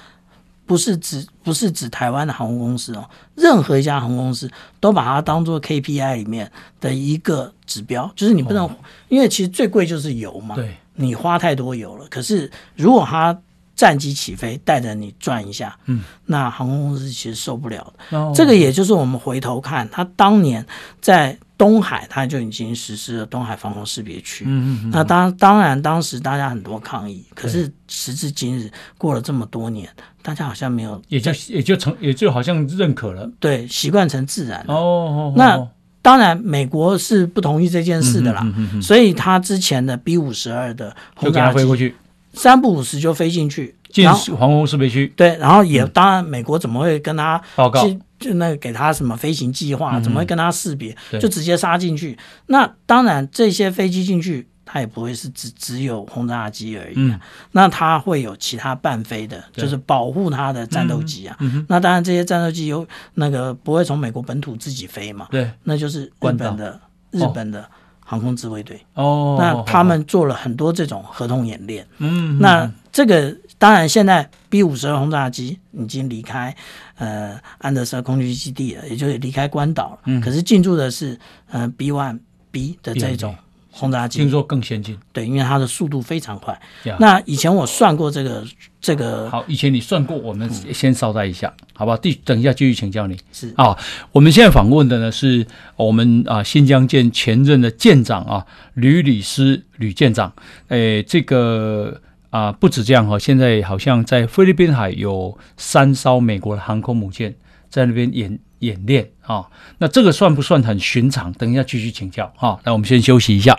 [0.65, 4.49] 不是指不是指台湾的航空公司哦，任何一家航空公司
[4.79, 6.51] 都把它当做 KPI 里面
[6.81, 8.71] 的一个指标，就是你不能，哦、
[9.09, 12.05] 因为其实最贵就是油嘛，对，你花太多油了。
[12.09, 13.37] 可是如果它
[13.75, 18.17] 战机起飞带着你转一下，嗯，那航空公司其实受不了的。
[18.17, 20.65] 哦、这个也就是我们回头看，他当年
[20.99, 21.37] 在。
[21.57, 24.43] 东海，它就已经实施了东海防空识别区。
[24.45, 24.89] 嗯嗯嗯。
[24.91, 29.89] 那当当然，当时大家很多抗议，可是时至今日，过了这么多年，
[30.21, 33.29] 大家好像没有，也就也就成，也就好像认可了。
[33.39, 34.73] 对，习惯成自然了。
[34.73, 35.33] 哦，哦，哦。
[35.35, 35.67] 那
[36.01, 38.41] 当然，美国是不同意这件事的啦。
[38.43, 38.81] 嗯嗯嗯。
[38.81, 41.95] 所以他之前的 B 五十二的轰炸机飞过去，
[42.33, 44.05] 三不五十就飞进去，进
[44.37, 45.11] 防空识别区。
[45.15, 47.87] 对，然后也当然，美国怎么会跟他报告？
[48.25, 50.97] 就那个给他什么飞行计划，怎么会跟他识别？
[51.11, 52.17] 嗯、就直接杀进去。
[52.47, 56.95] 那当然，这些飞机进去，它也不会是只只有轰炸机而已。
[56.95, 57.19] 嗯、
[57.51, 61.37] 那它会有其他伴飞的，就是保护它的战斗机啊。
[61.39, 65.27] 嗯、那当然，这些战斗机有那个不会从美国本土自己飞嘛？
[65.29, 66.79] 对，那就是日本的
[67.11, 67.63] 日本的
[67.99, 68.83] 航空自卫队。
[68.95, 71.85] 哦，那他们做了很多这种合同演练。
[71.99, 73.37] 嗯，那这个。
[73.65, 76.55] 当然，现在 B 五十二轰炸机已经离开
[76.99, 79.99] 呃安德森空军基地了，也就是离开关岛了。
[80.05, 80.21] 嗯。
[80.21, 81.17] 可是进驻的是
[81.49, 82.19] 呃 B one
[82.51, 83.35] B 的这种
[83.71, 84.95] 轰炸机，听说更先进。
[85.11, 86.61] 对，因为它的速度非常快。
[86.99, 88.45] 那以前我算过这个
[88.79, 89.27] 这个。
[89.31, 91.97] 好，以前你算过，我们先稍待一下，嗯、好不好？
[91.97, 93.17] 第等一下继续请教你。
[93.33, 93.75] 是啊，
[94.11, 95.43] 我们现在访问的呢是
[95.75, 100.31] 我们啊新疆舰前任的舰长啊吕礼师吕舰长。
[100.67, 101.99] 诶，这个
[102.35, 107.33] 啊不止这样哈，现在好像在菲律宾海有三艘美国的航空母舰
[107.69, 109.47] 在那边演演练啊。
[109.77, 111.31] 那这个算不算很寻常？
[111.31, 112.59] 等一下继续请教啊。
[112.65, 113.57] 那我们先休息一下。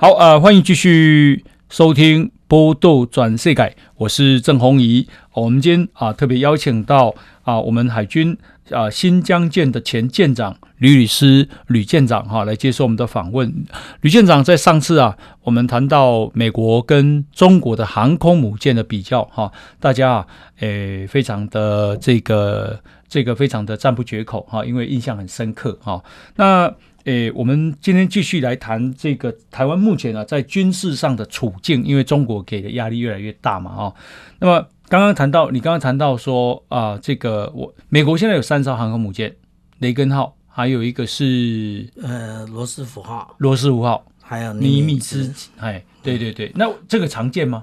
[0.00, 5.06] 好，呃，欢迎继续收听《波斗转世改》，我是郑弘仪。
[5.34, 8.36] 我们今天啊，特别邀请到啊，我们海军
[8.70, 13.64] 啊新疆舰的前舰长吕礼诗吕舰长哈、来接受我们的访问。
[14.00, 20.26] 吕舰长在上次啊，我们谈到美国跟中国的航空母舰的比较哈、大家啊，
[20.60, 26.02] 诶，非常的这个这个非常的赞不绝口哈、因为印象很深刻哈、
[26.36, 26.72] 那
[27.04, 33.92] 诶，我们今天继续来谈这个台湾目前啊在军事上的处境，因为中国给的压力越来越大嘛，啊，
[34.38, 39.36] 那么刚刚谈到，你刚刚谈到说啊，这个我美国现在有三艘航空母舰，
[39.78, 47.62] 雷根号，还有一个是呃罗斯福号，罗斯福号，还有尼米兹，哎，对对对，那这个常见吗？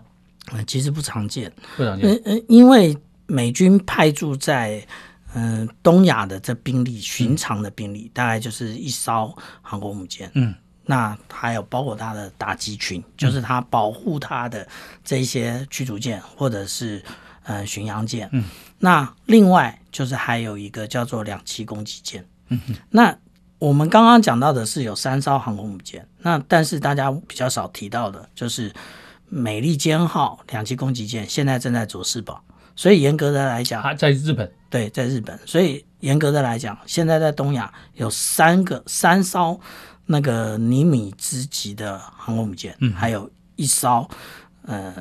[0.54, 4.82] 嗯，其实不常见，不常见，嗯嗯，因为美军派驻在。
[5.36, 10.32] 嗯，东亚的这兵力，寻常的兵力、嗯、大概就是一艘航空母舰。
[10.34, 10.56] 嗯，
[10.88, 14.68] 那还有包括它的打击群，嗯、就是它保护它的
[15.04, 17.04] 这些驱逐舰或者是
[17.44, 18.28] 呃巡洋舰。
[18.32, 18.44] 嗯，
[18.80, 22.26] 那另外就是还有一个叫做两栖攻击舰。
[22.48, 23.16] 嗯哼，那
[23.60, 28.74] 我们刚刚讲到的是有三艘航空母舰，那但是大家比较少提到的就是
[29.28, 32.42] 美利坚号两栖攻击舰，现在正在佐世保。
[32.76, 35.38] 所以严格的来讲，在日本，对，在日本。
[35.48, 39.60] 所以严格的来讲，现在在东亚有三个三艘
[40.08, 44.10] 那个尼米兹级的航空母舰，嗯，还有一艘
[44.64, 44.92] 呃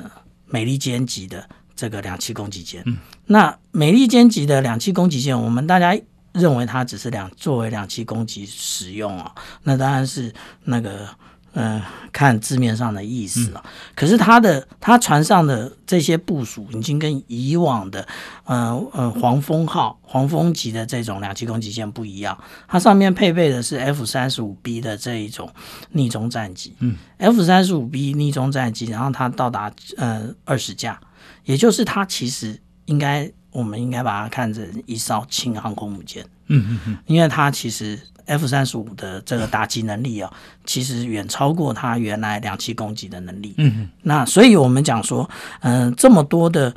[0.45, 2.83] 美利坚级的这个两栖攻击舰。
[2.85, 5.99] 嗯，那美利坚级的两栖攻击舰，我们大家
[6.33, 10.31] 认为它只是两作为两栖攻击使用啊，那当然是
[10.65, 11.09] 那个。
[11.53, 18.07] 嗯、呃，看字面上的意思啊，嗯、可是他的他船上的这些部署已经跟以往的，
[18.45, 25.49] 呃呃黄蜂号、黄蜂级的这种两栖攻击舰不一样，它上面配备的是 F 三十五 B 的这一种
[25.91, 30.99] 逆中战机，嗯，F 三十五 B 逆中战机，然后它到达呃二十架，
[31.45, 37.99] 也就是它其实应该我们应该把它看成一艘轻航空母舰，嗯嗯嗯，因为它其实。
[38.27, 40.31] F 三十五的这个打击能力啊，
[40.65, 43.55] 其实远超过它原来两栖攻击的能力。
[43.57, 45.27] 嗯哼，那所以我们讲说，
[45.61, 46.73] 嗯、呃，这么多的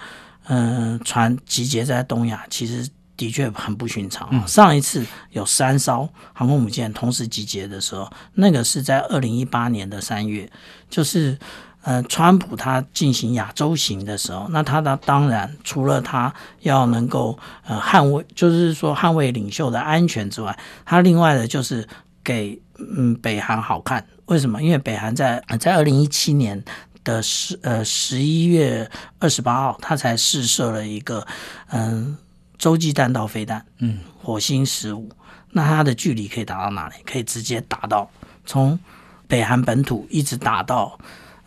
[0.49, 4.29] 嗯、呃、船集结在东亚，其实的确很不寻常。
[4.33, 10.51] 嗯、上一次有三艘航空母舰同时集结的时候，那个是在二零一八年的三月，
[10.89, 11.39] 就是。
[11.83, 21.89] 呃，川普他进行亚洲行的时候，那他的当然除了他要能够呃捍卫，就是说捍卫领袖的安全之外，他另外的就是
[22.23, 24.07] 给嗯北韩好看。
[24.27, 24.63] 为什么？
[24.63, 26.63] 因为北韩在在二零一七年
[27.03, 28.89] 的十呃十一月
[29.19, 31.27] 二十八号，他才试射了一个
[31.71, 32.15] 嗯
[32.59, 35.09] 洲际弹道飞弹，嗯火星十五。
[35.53, 36.97] 那它的距离可以打到哪里？
[37.07, 38.09] 可以直接打到
[38.45, 38.79] 从
[39.27, 40.99] 北韩本土一直打到。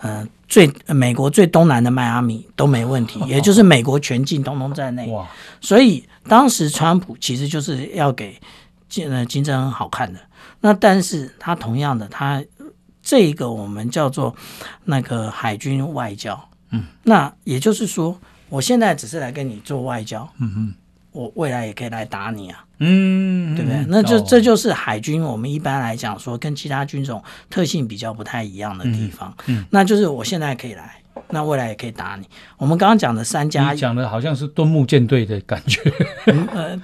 [0.03, 5.07] 嗯、呃，最美国最东南的迈阿密都没问题，也就是美国全境通通在内。
[5.07, 5.27] 哇！
[5.59, 8.39] 所以当时川普其实就是要给
[8.87, 10.19] 金呃金正恩好看的。
[10.61, 12.43] 那但是他同样的，他
[13.01, 14.35] 这一个我们叫做
[14.85, 16.39] 那个海军外交。
[16.69, 18.17] 嗯，那也就是说，
[18.49, 20.29] 我现在只是来跟你做外交。
[20.39, 20.73] 嗯嗯。
[21.11, 23.85] 我未来也可以来打你啊，嗯，对不对？
[23.87, 29.33] 那就这就是海军，我们一般来讲说跟其他军种特性比较不太一样的地方。
[29.47, 30.95] 嗯，嗯，那就是我现在可以来，
[31.29, 32.27] 那未来也可以打你。
[32.57, 35.79] 我们刚刚讲的三加一，讲的好像是敦木舰队的感觉。
[36.27, 36.81] 嗯，呃，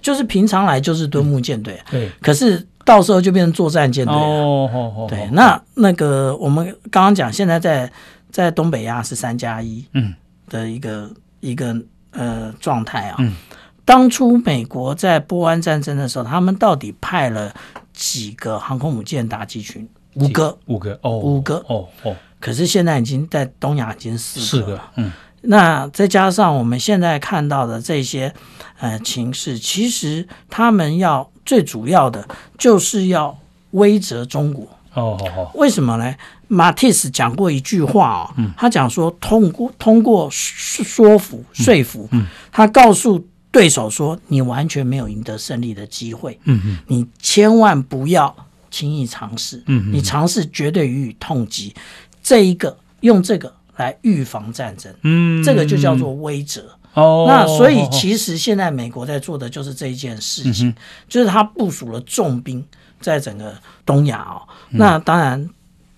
[0.00, 2.10] 就是平常来就是敦木舰队，对。
[2.22, 5.28] 可是到时候就变成作战舰队哦，哦，哦，对。
[5.32, 7.90] 那那个我们刚刚讲，现在在
[8.30, 10.14] 在东北亚是三加一，嗯，
[10.48, 11.76] 的一个一个
[12.12, 13.34] 呃状态啊，嗯。
[13.84, 17.54] 当初美国在波湾战争的时候，他们到底派了
[17.92, 19.86] 几个航空母舰打击群？
[20.14, 22.16] 五个，五个，哦，五个，哦哦。
[22.40, 25.12] 可是现在已经在东亚已经四个，四个，嗯。
[25.42, 28.32] 那再加上我们现在看到的这些
[28.78, 33.36] 呃情势，其实他们要最主要的就是要
[33.72, 34.64] 威慑中国。
[34.94, 35.50] 哦哦哦。
[35.54, 36.14] 为什么呢？
[36.48, 43.26] 马蒂斯讲过一句话啊、哦，嗯、他讲说通过通过说服说服，嗯嗯、他告诉。
[43.54, 46.36] 对手说：“你完全没有赢得胜利的机会。
[46.42, 48.34] 嗯哼，你千万不要
[48.68, 49.62] 轻易尝试。
[49.68, 51.72] 嗯，你尝试绝对予以痛击。
[52.20, 56.62] 这一个用这个来预防战争，嗯，这个就叫做威慑。
[56.94, 60.74] 哦，那所以其实现在美国在做的就是这一件事情，嗯、
[61.08, 62.66] 就是他部署了重兵
[63.00, 63.54] 在整个
[63.86, 64.42] 东亚哦。
[64.70, 65.48] 嗯、那当然，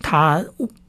[0.01, 0.45] 他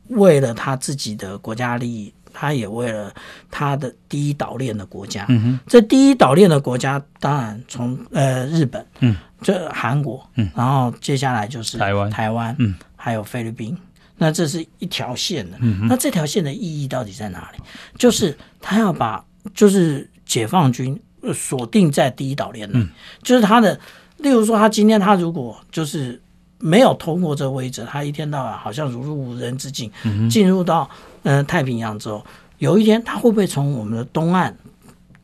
[0.09, 2.13] 为了他自己的国家利益。
[2.39, 3.11] 他也为了
[3.49, 13.75] 他的第一岛链的国家，嗯，这第一岛链的国家当然从呃日本，嗯，这韩国，嗯，然后接下来就是台湾，台湾，嗯，还有菲律宾，
[14.17, 17.59] 那这是一条线的，嗯，那这条线的意义到底在哪里？
[17.97, 20.95] 就是他要把就是解放军
[21.33, 22.87] 锁定在第一岛链内，嗯，
[23.23, 23.79] 就是他的，
[24.17, 26.21] 例如说他今天他如果就是
[26.59, 30.87] 没有通过这个位置，他一天到晚好像如入无人之境，嗯，进入到。
[31.27, 32.25] 嗯，太平洋之后，
[32.57, 34.57] 有一天他会不会从我们的东岸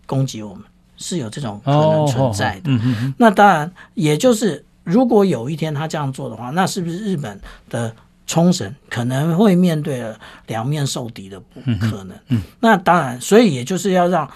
[0.05, 0.63] 攻击我们？
[0.95, 2.71] 是有这种可能存在的。
[3.17, 7.37] 那当然，也就是如果有一天他这样做的话，那是不是日本
[7.69, 7.93] 的
[8.25, 12.41] 冲绳可能会面对了两面受敌的不可能？
[12.61, 14.29] 那当然，所以也就是要让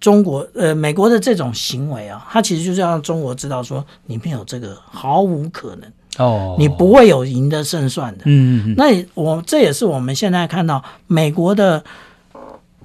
[0.00, 5.92] 中国呃美国的这种行为啊，他其实就是要让中国知道说，你没有这个毫无可能。
[6.18, 8.24] 哦，你不会有赢得胜算的。
[8.26, 11.82] 嗯嗯，那我这也是我们现在看到美国的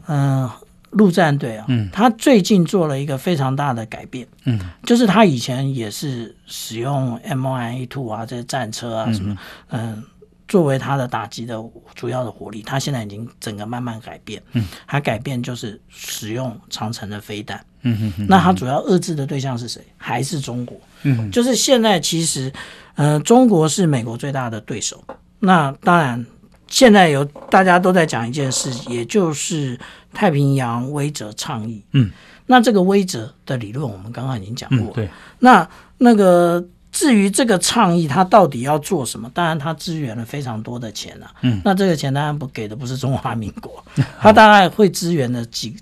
[0.08, 0.50] 嗯
[0.92, 4.28] 陆战队啊，嗯，他最近做了一个非常大的改变。
[4.46, 9.36] 嗯，就是他以前也是使用 M1 A2 啊这些战车啊什么，
[9.70, 10.04] 嗯，
[10.48, 11.58] 作为他的打击的
[11.96, 14.40] 主要的火力，他现在已经整个慢慢改变。
[14.52, 17.60] 嗯，他改变就是使用长城的飞弹。
[17.82, 19.82] 嗯哼，那他主要遏制的对象是谁？
[19.98, 20.78] 还是中国？
[21.02, 22.54] 嗯，就是现在其实。
[22.96, 25.04] 呃，中国是美国最大的对手。
[25.40, 26.26] 那当然，
[26.68, 29.80] 现在有大家都在讲一件事，也就是
[30.14, 31.84] 太平洋威则倡议。
[31.92, 32.12] 嗯，
[32.46, 34.92] 那这个威则的理论，我们刚刚已经讲过。
[34.92, 35.10] 嗯、对。
[35.40, 39.30] 那那个至于这个倡议，它到底要做什么？
[39.34, 41.32] 当然，它支援了非常多的钱啊。
[41.42, 41.62] 嗯。
[41.66, 43.84] 那这个钱当然不给的不是中华民国，
[44.22, 45.76] 它大概会支援的几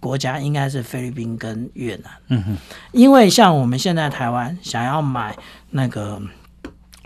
[0.00, 2.10] 国家应该是菲律宾跟越南。
[2.28, 2.56] 嗯哼。
[2.90, 5.36] 因为像我们现在台湾想要买。
[5.72, 6.20] 那个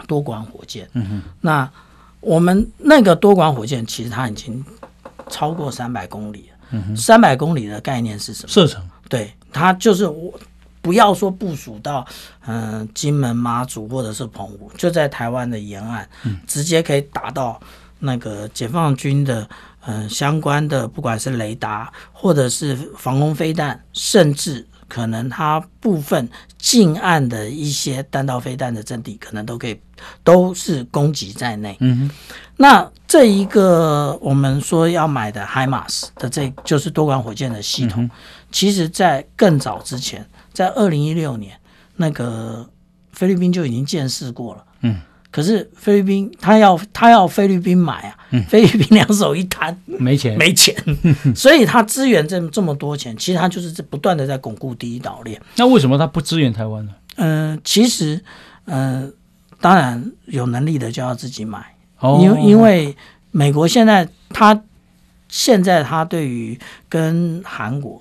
[0.08, 1.70] 多管火箭，嗯哼，那
[2.20, 4.64] 我们那个多管火箭其实它已经
[5.28, 8.48] 超过三百公里了，嗯哼，三百公里的概念是什么？
[8.48, 10.32] 射程，对，它就是我
[10.80, 12.06] 不要说部署到
[12.46, 17.60] 嗯、呃、金门、马祖或者是澎湖，就在台湾的沿岸，嗯，直接可以打到
[17.98, 19.46] 那个解放军的
[19.86, 24.66] 嗯、呃、相关的，不管是雷达或者是防空飞弹，甚至。
[24.86, 29.80] 可能它部分近岸的一些弹道飞弹的阵地，可能都可以
[30.22, 31.74] 都是攻击在内。
[31.80, 32.10] 嗯哼，
[32.58, 38.10] 那这一个我们说要买的海马斯的这就是多管火箭的系统，嗯、
[38.52, 41.58] 其实在更早之前，在二零一六年，
[41.96, 42.68] 那个
[43.12, 44.64] 菲律宾就已经见识过了。
[44.82, 45.00] 嗯。
[45.34, 50.72] 可是菲律宾他要他要菲律宾买啊，嗯、菲律宾两手一摊，没钱没钱，
[51.34, 55.42] 所以他支援这这么多钱，其实他就是在不断的在巩固第一岛链。
[55.56, 56.92] 那为什么他不支援台湾呢？
[57.16, 58.22] 嗯、呃，其实，
[58.66, 59.10] 嗯、呃，
[59.60, 62.96] 当然有能力的就要自己买，哦、因为因为
[63.32, 64.62] 美国现在他
[65.28, 66.56] 现在他对于
[66.88, 68.00] 跟韩国，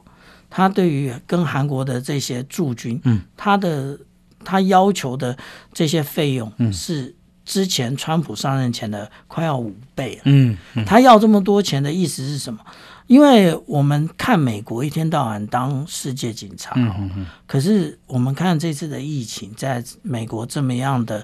[0.52, 3.98] 他对于跟韩国的这些驻军，嗯，他的
[4.46, 5.36] 他要求的
[5.74, 7.06] 这些费用是。
[7.06, 7.14] 嗯
[7.46, 12.60] 之前川普上任前的快要五倍了，嗯，嗯，他要这么多钱的意思是什么？
[13.08, 21.24] 因为我们看美国一天到晚当世界警察，嗯嗯嗯，可是我们看这次的疫情在美国这么样的，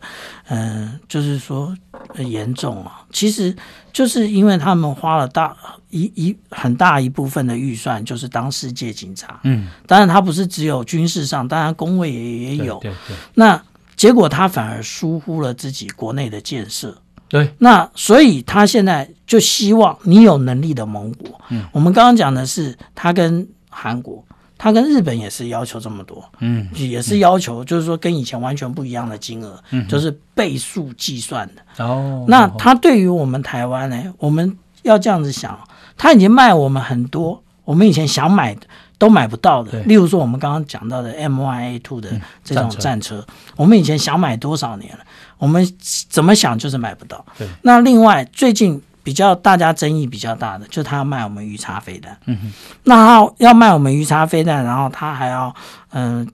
[0.49, 1.73] 嗯、呃，就是说
[2.17, 3.55] 严重啊，其实
[3.93, 5.55] 就是因为他们花了大
[5.89, 13.63] 一一很大一部分的预算，就是当世界警察，嗯，当然他不是只有军事上，当然工位也也有，对，对对，那。
[13.99, 21.29] 结果他反而疏忽了自己国内的建设，对，那所以他现在就希望你有能力的盟国。
[21.49, 24.23] 嗯，我们刚刚讲的是他跟韩国，
[24.57, 31.83] 他跟日本也是要求这么多，嗯，也是要求，就是说跟以前完全不一样的金额，嗯，就是倍数计算的。
[31.83, 35.59] 哦，那他对于我们台湾呢，我们要这样子想，
[35.97, 38.62] 他已经卖我们很多，我们以前想买的。
[38.99, 42.12] 都买不到的，例如说我们刚刚讲到的 M1A two 的
[42.43, 45.00] 这种战车，我们以前想买多少年了，
[45.37, 45.65] 我们
[46.10, 47.25] 怎么想就是买不到。
[47.37, 52.15] 对，那另外最近比较大家争议比较大的，就是他要卖我们鱼叉飞弹。
[52.25, 55.56] 嗯哼，那他要卖我们鱼叉飞弹，然后他还要
[55.91, 56.27] 嗯、呃、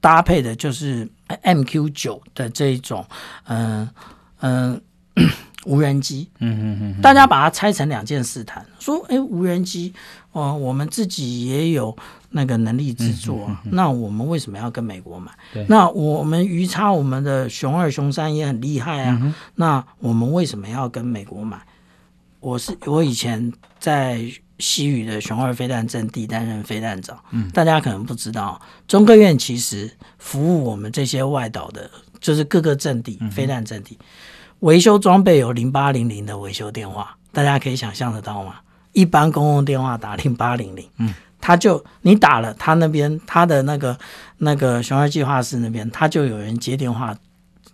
[0.00, 1.08] 搭配的就是
[1.44, 3.06] MQ 九的这一种
[3.46, 3.88] 嗯
[4.40, 4.72] 嗯、
[5.14, 5.30] 呃呃、
[5.64, 6.28] 无人机。
[6.40, 9.94] 嗯嗯哼，大家把它拆成两件事谈，说，哎，无人机，
[10.38, 11.96] 哦、呃，我们自己也有
[12.30, 15.32] 那个能力制作，那我们为什么要跟美国买？
[15.66, 21.60] 那我们鱼叉，我们的熊二、熊三也很厉害啊，嗯、那我们为什么要跟美国买？
[22.38, 24.20] 我是我以前在
[24.60, 33.98] 西语的熊二飞弹阵地担任飞弹长，嗯，大家可能不知道，中科院其实服务我们这些外岛的，就是各个阵地飞弹阵地
[34.60, 38.54] 维修装备有零八零零的维修电话，大家可以想象得到吗？
[38.98, 43.96] 一般公共电话打零八零零，嗯，他就你打了，他那边他的那个
[44.38, 47.16] 那个雄二计划室那边，他就有人接电话，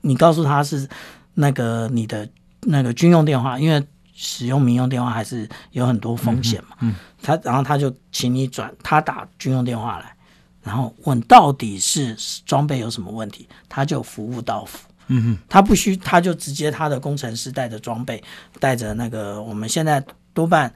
[0.03, 0.89] 你告诉他是
[1.35, 2.29] 那个你的
[2.61, 3.83] 那个军用电话，因为。
[4.17, 6.77] 使用民用电话还是有很多风险嘛？
[6.83, 10.15] 嗯，他然后他就请你转，他打军用电话来，
[10.63, 12.17] 然后问到底是
[12.47, 14.79] 装备有什么问题，他就服务到付。
[15.09, 18.23] 嗯哼，他不需他就直接他的工程师带着装备，
[18.61, 20.01] 带着那个我们现在
[20.33, 20.73] 多半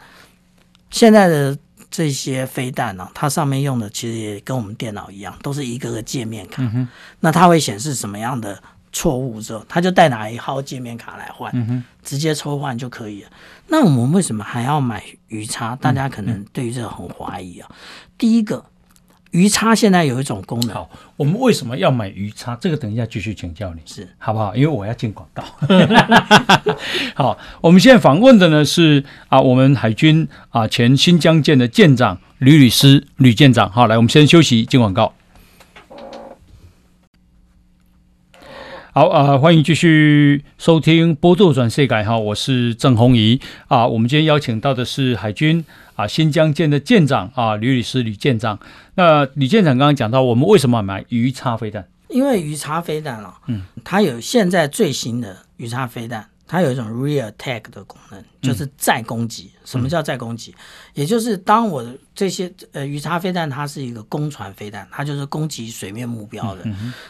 [0.90, 1.56] 现在的
[1.90, 6.62] 这些飞弹呢，它上面用的其实也跟我们电脑一样，都是一个个界面卡。
[6.62, 6.88] 嗯，
[7.20, 8.62] 那它会显示什么样的？
[8.90, 13.30] 错误之后，它就带哪一号界面卡来换，嗯、直接抽换就可以了。
[13.66, 15.76] 那我们为什么还要买鱼叉？
[15.76, 17.70] 大家可能对于这个很怀疑啊。
[18.16, 18.64] 第一个，
[19.30, 20.74] 鱼叉现在有一种功能。
[20.74, 22.56] 好，我们为什么要买鱼叉？
[22.60, 24.54] 这个等一下继续请教你，是好不好？
[24.56, 25.42] 因为我要进广告。
[27.14, 33.70] 好，我们现在访问的呢是啊，我们海军啊前新疆舰的舰长吕律师吕舰长。
[33.70, 35.12] 好，来，我们先休息，进广告。
[38.92, 43.86] 好啊、呃，欢迎继续收听《波度转世改》哈，我是郑红怡啊。
[43.86, 45.62] 我们今天邀请到的是海军
[45.94, 48.58] 啊新疆舰的舰长啊吕律师吕舰长。
[48.94, 51.86] 那吕舰长刚刚讲到，我们为什么买鱼叉飞弹？
[52.08, 56.26] 因为鱼叉飞弹啊，嗯，它有现在最新的鱼叉飞弹。
[56.48, 59.52] 它有一种 rear attack 的功能，就是再攻击。
[59.54, 60.50] 嗯、什么叫再攻击？
[60.52, 60.56] 嗯、
[60.94, 61.84] 也就是当我
[62.14, 66.64] 这些呃鱼叉飞弹，它是一个攻船飞弹，它就是攻击水面目标的。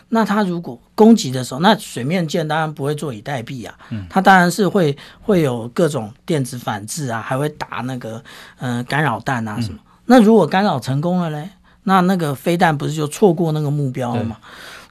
[0.09, 8.21] 那它如果攻击的时候，那水面舰当然不会坐以待毙啊，嗯、它当然是会会有各种电子反制啊，还会打那个
[8.59, 9.79] 呃干扰弹啊什么。
[9.79, 11.49] 嗯、那如果干扰成功了嘞，
[11.85, 14.39] 那那个飞弹不是就错过那个目标了吗？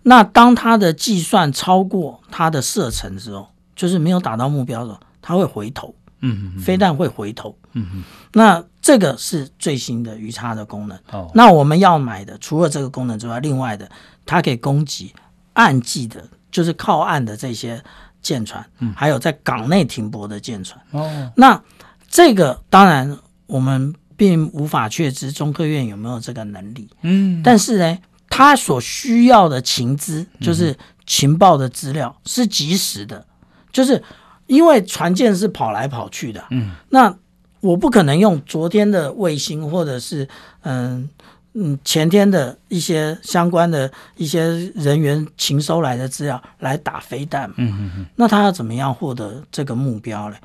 [0.04, 3.50] 那当它的计算超过它的射程之后。
[3.78, 8.04] 就是没有打到目标的，它会回头，嗯哼哼，飞弹会回头，嗯哼，
[8.34, 10.98] 那这个是最新的鱼叉的功能。
[11.12, 13.88] 哦，那我们要买的除了这个功能之外，另外的
[14.26, 15.14] 它可以攻击
[15.54, 17.82] 岸际的，就是靠岸的这些
[18.22, 20.82] 舰船，嗯，还有在港内停泊的舰船。
[20.92, 21.62] 哦，那
[22.10, 23.16] 这个当然
[23.46, 27.98] 我们并无法确知中科院有没有这个能力，嗯，但是呢，
[28.28, 30.76] 它所需要的情资，就是
[31.06, 33.24] 情报的资料是及时的。
[33.72, 34.02] 就是
[34.48, 37.14] 因为船舰是跑来跑去的，嗯，那
[37.60, 40.28] 我不可能用昨天的卫星或者是
[40.62, 41.10] 嗯
[41.54, 44.42] 嗯前天的一些相关的一些
[44.76, 50.36] 人员情收来的资料来打飞弹，嗯嗯嗯，那他要怎么样获得这个目标呢？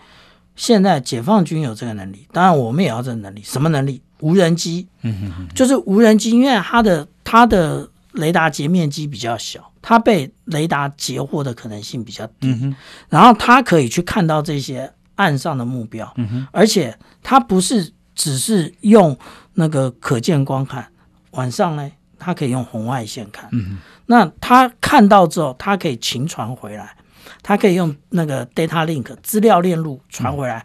[0.57, 4.03] 现在解放军有这个能力，当然我们也要这个能力，什么能力？
[4.20, 7.89] 无人机，嗯嗯嗯，就是无人机，因为它的它的。
[8.12, 12.74] 雷达截面积比较小，它被雷达截获的可能性比较低，嗯、
[13.09, 19.18] 然后它可以去看到这些岸上的目标，嗯、而且它不是只是用
[19.55, 20.87] 那个可见光看，
[21.33, 26.97] 晚上呢，它可以用红外线看，嗯、那它看到之后，它可以勤传回来，
[27.43, 30.64] 它可以用那个 data link 资料链路传回来，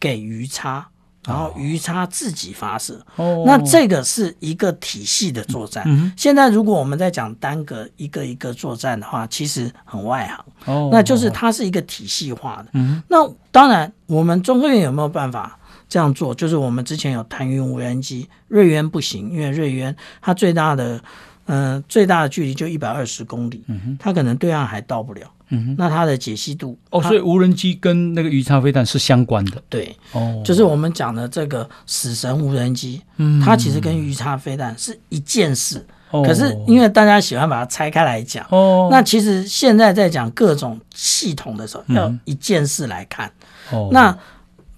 [0.00, 0.88] 给鱼叉。
[1.28, 5.84] 然后鱼叉自己发射，哦、那这个是一个体系的作战。
[5.86, 10.44] 嗯、现在如果我们在讲单个一个一个作战的话，其实很外行。
[10.64, 12.70] 哦、那就是它是一个体系化的。
[12.72, 13.18] 嗯、那
[13.50, 16.34] 当然，我们中科院有没有办法这样做？
[16.34, 20.96] 就是我们之前有谈云无人机，瑞渊不行，因为瑞渊它最大的
[21.44, 25.30] 嗯、呃、最大的距离就一百二十公里，嗯、它可能对岸还到不了。
[25.50, 29.62] 嗯哼，那它的解析度哦，所以无人机跟那个鱼叉飞弹是相关的。
[29.68, 35.84] 对，哦，就是我们讲的这个死神无人机，嗯，它其实跟鱼叉飞弹是一件事。
[36.10, 43.30] 哦，可是因为大家喜欢把它拆开来讲，哦，那其实现在在讲各种系统的时候，要一件事来看。
[43.70, 44.16] 哦，那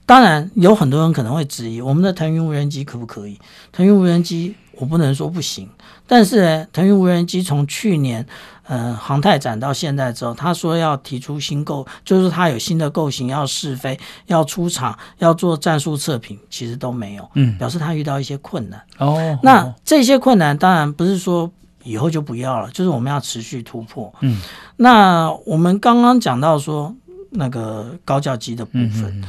[0.05, 3.39] 当然有很多人可能会质疑，我们的腾云无人机可不可以？
[3.71, 5.69] 腾云无人机我不能说不行，
[6.09, 8.27] 但是呢，腾云无人机从去年。
[8.73, 18.81] 嗯，航太展到现在之后，他说要提出新构，就是他有新的构型要试飞，要出厂，要做战术测评，其实都没有，嗯，表示他遇到一些困难。
[18.99, 21.51] 哦，那这些困难当然不是说
[21.83, 24.15] 以后就不要了，就是我们要持续突破。
[24.21, 24.41] 嗯，
[24.77, 26.95] 那我们刚刚讲到说，
[27.31, 29.07] 那个高教机的部分。
[29.21, 29.25] 嗯、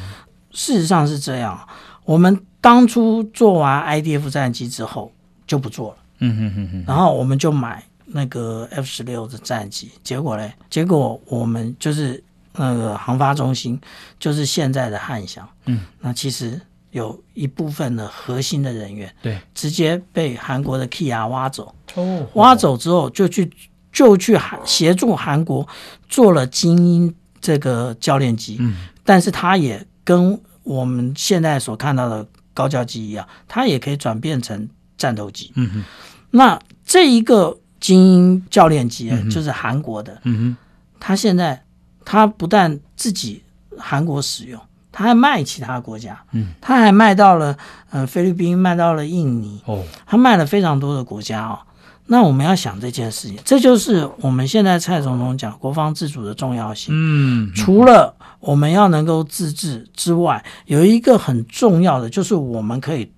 [0.51, 1.59] 事实上是这样，
[2.05, 5.11] 我们当初做完 IDF 战机之后
[5.51, 5.97] 就不做了。
[6.19, 12.23] 嗯哼哼哼，然后我们就买那个 F 十六的战机，结果嘞，结果我们就是
[12.53, 13.77] 那个航发中心，
[14.17, 16.57] 就是现在的汉翔，嗯，那其实
[16.91, 23.51] 有一部分的核心的人员，对，直接被韩国的 Kia 挖走，哦，挖走之后就去
[23.91, 25.67] 就去韩协助韩国
[26.07, 34.69] 做了精英这个教练机，嗯，但是他也跟我们现在所看到的高教机一样，它也可以转变成
[35.01, 35.83] 战斗机，嗯哼。
[36.29, 40.57] 那这一个精英教练机就是韩国的，嗯哼，
[40.99, 41.61] 他现在
[42.05, 43.43] 他不但自己
[43.77, 47.57] 韩国使用，他还卖其他国家，嗯，他还卖到了
[47.89, 51.59] 呃菲律宾，卖到了印尼，哦，他卖了非常多的国家哦。
[52.07, 56.93] 那我们要想这件事情，这就是我们现在蔡总统讲国防自主的重要性。
[56.93, 63.11] 嗯，除了我们要能够自治之外，有一个很重要的就是我们可以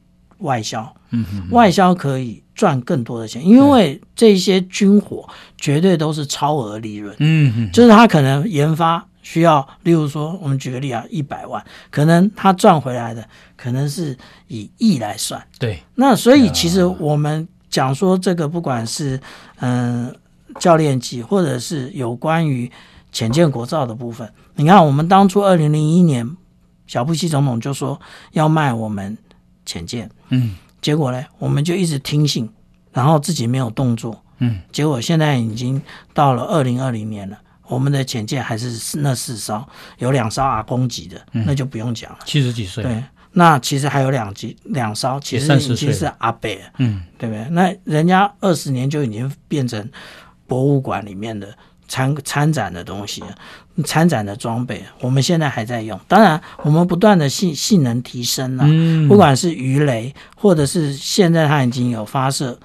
[0.43, 2.41] 外销，嗯哼，外销可以。
[2.55, 5.27] 赚更多的钱，因为这些军火
[5.57, 7.15] 绝对都是超额利润。
[7.17, 13.27] 嗯哼，就是他可能研发需要，例如说，我们举个例啊，一百万，可能他赚回来的
[13.57, 14.15] 可能是
[14.49, 15.43] 以亿来算。
[15.57, 19.19] 对，那所以其实我们讲说这个，不管是
[19.55, 20.15] 嗯、呃、
[20.59, 22.71] 教练机，或者是有关于
[23.11, 26.37] 浅见国造的部分，你看我们当初二零零一年，
[26.85, 27.99] 小布希总统就说
[28.33, 29.17] 要卖我们
[29.65, 30.09] 潜舰。
[30.29, 30.55] 嗯。
[30.81, 32.49] 结果呢，我们就一直听信，
[32.91, 34.21] 然后自己没有动作。
[34.39, 35.81] 嗯，结果现在已经
[36.13, 37.37] 到了二零二零年了，
[37.67, 39.65] 我们的潜舰还是那四艘，
[39.99, 42.19] 有两艘阿公级的，嗯、那就不用讲了。
[42.25, 42.83] 七十几岁。
[42.83, 43.01] 对，
[43.31, 46.61] 那其实还有两级两艘，其实已经是阿北。
[46.79, 47.47] 嗯，对不对？
[47.51, 49.89] 那人家二十年就已经变成
[50.45, 51.57] 博物馆里面的。
[51.93, 53.21] 参参展的东西，
[53.85, 55.99] 参展的装备，我们现在还在用。
[56.07, 62.57] 当然，我们不断的性性能提升了、啊嗯，不管是鱼雷，或者是现在它已经有发射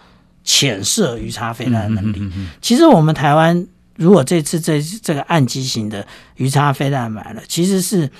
[0.45, 2.49] 潜射鱼叉飞弹的能力、嗯嗯嗯。
[2.62, 3.66] 其实我们台湾
[3.97, 6.07] 如果这次这这个岸基型的
[6.37, 8.11] 鱼叉飞弹买了，其实是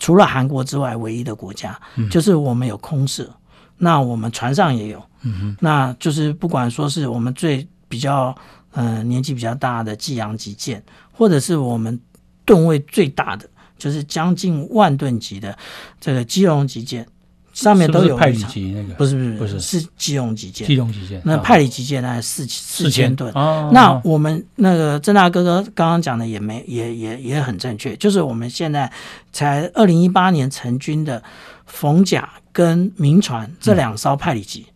[0.00, 3.30] 除了韩国之外唯一的国家，嗯、就是我们有空射，
[3.78, 8.34] 那我们船上也有，嗯、那就是不管说是我们最比较。
[8.76, 11.98] 嗯、呃，年纪比较大的济阳级舰，或者是我们
[12.44, 15.58] 吨位最大的，就是将近万吨级的
[16.00, 17.04] 这个基隆级舰，
[17.52, 18.16] 上面都有。
[18.16, 18.94] 派里级那个？
[18.94, 20.66] 不是不是不是，是基隆级舰。
[20.66, 21.20] 基隆级舰。
[21.24, 23.32] 那派里级舰大概四四千吨。
[23.34, 23.70] 哦。
[23.72, 28.92] 那我们那个郑大哥哥刚刚讲的也没也也也很正确，就是我们现在
[29.32, 31.22] 才二零一八年成军的
[31.64, 34.66] 冯甲跟明船这两艘派里级。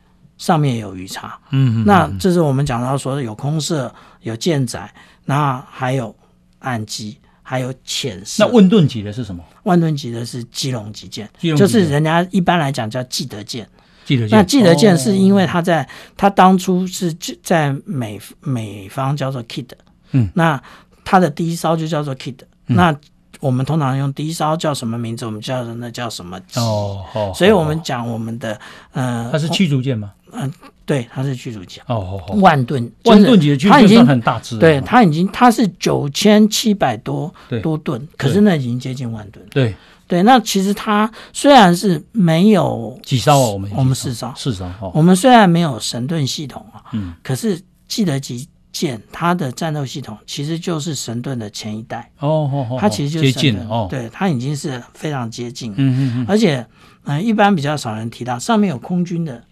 [0.41, 4.91] 嗯上面有鱼叉，嗯，那这是我们讲到说有空射、有舰载，
[5.27, 6.17] 那还有
[6.61, 8.43] 岸基，还有潜射。
[8.43, 9.45] 那万吨级的是什么？
[9.65, 11.29] 万吨级的是基隆级舰，
[11.59, 13.69] 就是人家一般来讲叫基德舰。
[14.07, 14.39] 济德舰。
[14.39, 15.87] 那基德舰是因为它在
[16.17, 19.69] 它、哦、当初是在美美方叫做 Kidd，
[20.13, 20.59] 嗯，那
[21.05, 22.39] 它的第一艘就叫做 Kidd，、
[22.69, 22.97] 嗯、那。
[23.39, 25.25] 我们通常用第一艘叫什么名字？
[25.25, 26.39] 我们叫那叫什么？
[26.57, 28.61] 哦哦，所以我们讲我们的
[28.93, 30.13] 呃，它是驱逐舰吗？
[30.33, 30.53] 嗯、呃，
[30.85, 31.83] 对，它是驱逐舰。
[31.87, 34.59] 哦哦哦，万吨，万吨级的驱逐舰，经很大只。
[34.59, 39.45] 对，它已经它是九千七百多多吨，可是那已经接近万吨。
[39.51, 39.75] 对。
[40.07, 44.33] 对，那其实它虽然是没有几艘啊，我们我们四艘。
[44.37, 48.49] 四艘哦，我们虽然没有神盾系统啊，嗯，可是记得几。
[48.73, 52.09] 舰它的战斗系统其实就是神盾的前一代。
[52.21, 56.65] 哦哦哦，它其实就是接近哦，对，它已经是非常接近，嗯嗯嗯，而且
[57.03, 59.43] 嗯、呃，一般比较少人提到上面有空军的，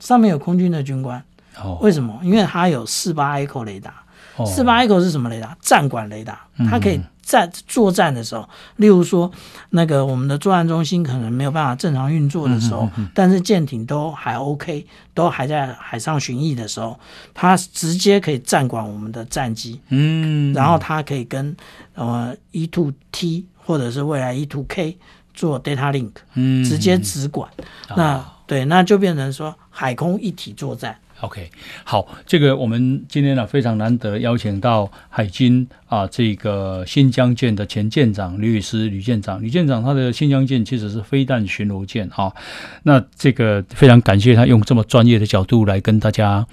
[0.00, 1.22] 上面有空军的军官，
[1.62, 2.18] 哦，为什么？
[2.24, 4.02] 因为它有四八 Echo 雷达，
[4.44, 5.56] 四八 Echo 是什么雷达？
[5.60, 7.00] 战管雷达，它可以。
[7.22, 9.30] 在作战的时候，例如说，
[9.68, 14.84] 那个我们的作战中心可能没有办法正常运作的时候，但是舰艇都还 OK，
[15.14, 16.98] 都还在海上巡弋的时候，
[17.32, 21.56] 它直接可以战管我们的战机，嗯，然后它可以跟
[21.94, 24.98] 呃 E two T 或者是未来 E two K
[25.32, 30.96] 做 data link，嗯，直接直管，嗯、那、哦、对，那就变成说海空一体作战。
[31.20, 31.48] OK，
[31.84, 42.32] 好，这个我们今天呢非常难得邀请到海军啊这个新疆舰的前舰长吕宇师吕舰长，吕舰长他的新疆舰其实是飞弹巡逻舰啊，
[42.82, 46.44] 那这个非常感谢他用这么专业的角度来跟大家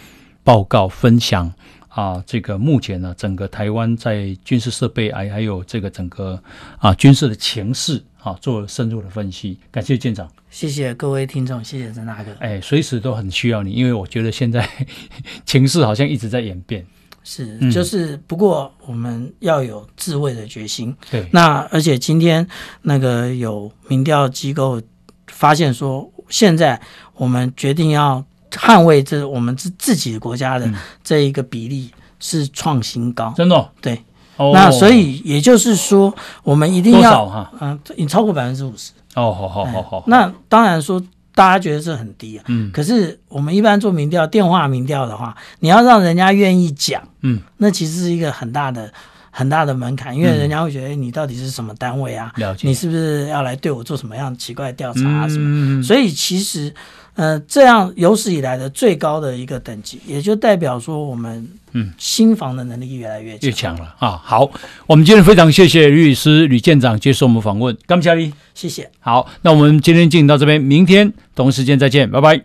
[0.43, 1.51] 报告分享
[1.89, 6.39] 啊，这个目前呢整个台湾在军事设备还还有这个整个
[6.77, 10.29] 啊军事的情势啊做深入的分析，感谢舰长。
[10.49, 12.31] 谢谢各位听众，谢谢曾大哥。
[12.39, 14.67] 哎，随时都很需要你，因为我觉得现在
[15.45, 16.85] 情势好像一直在演变。
[17.23, 20.95] 是，嗯就是不过我们要有自卫的决心。
[21.11, 22.47] 对，那而且今天
[22.83, 24.81] 那个有民调机构
[25.27, 26.79] 发现说，现在
[27.15, 30.71] 我们决定要捍卫这我们自自己的国家的
[31.03, 33.33] 这一个比例是创新高。
[33.35, 34.01] 真的哦、对。
[34.37, 36.13] 哦，那所以也就是说，
[36.43, 37.51] 我们一定要多少哈？
[37.59, 38.91] 嗯，已超过百分之五十。
[39.15, 40.03] 哦，好好好好。
[40.07, 41.01] 那当然说，
[41.35, 42.43] 大家觉得这很低啊。
[42.47, 42.71] 嗯。
[42.71, 48.91] 可是我们一般做民调，电话民调的话，你要让人家愿意讲，嗯，那其实是一个很大的
[49.31, 52.31] 很大的门槛，因为人家会觉得，哎，你到底是什么单位啊？
[52.37, 52.67] 了解。
[52.67, 55.27] 你是不是要来对我做什么样奇怪的调查啊？
[55.27, 55.79] 什么？
[55.79, 55.83] 嗯。
[55.83, 56.73] 所以其实。
[57.17, 64.21] 呃，这样有史以来的最高的一个等级，也就代表说我们嗯新房的能力越来越强越强了啊。
[64.23, 64.49] 好，
[64.85, 68.89] 我们今天非常谢谢吕律师吕舰长接受我们访问，感谢你，谢谢。
[68.99, 72.39] 好，那我们今天进行到这边，明天同时间再见，拜拜。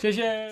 [0.00, 0.47] 谢谢。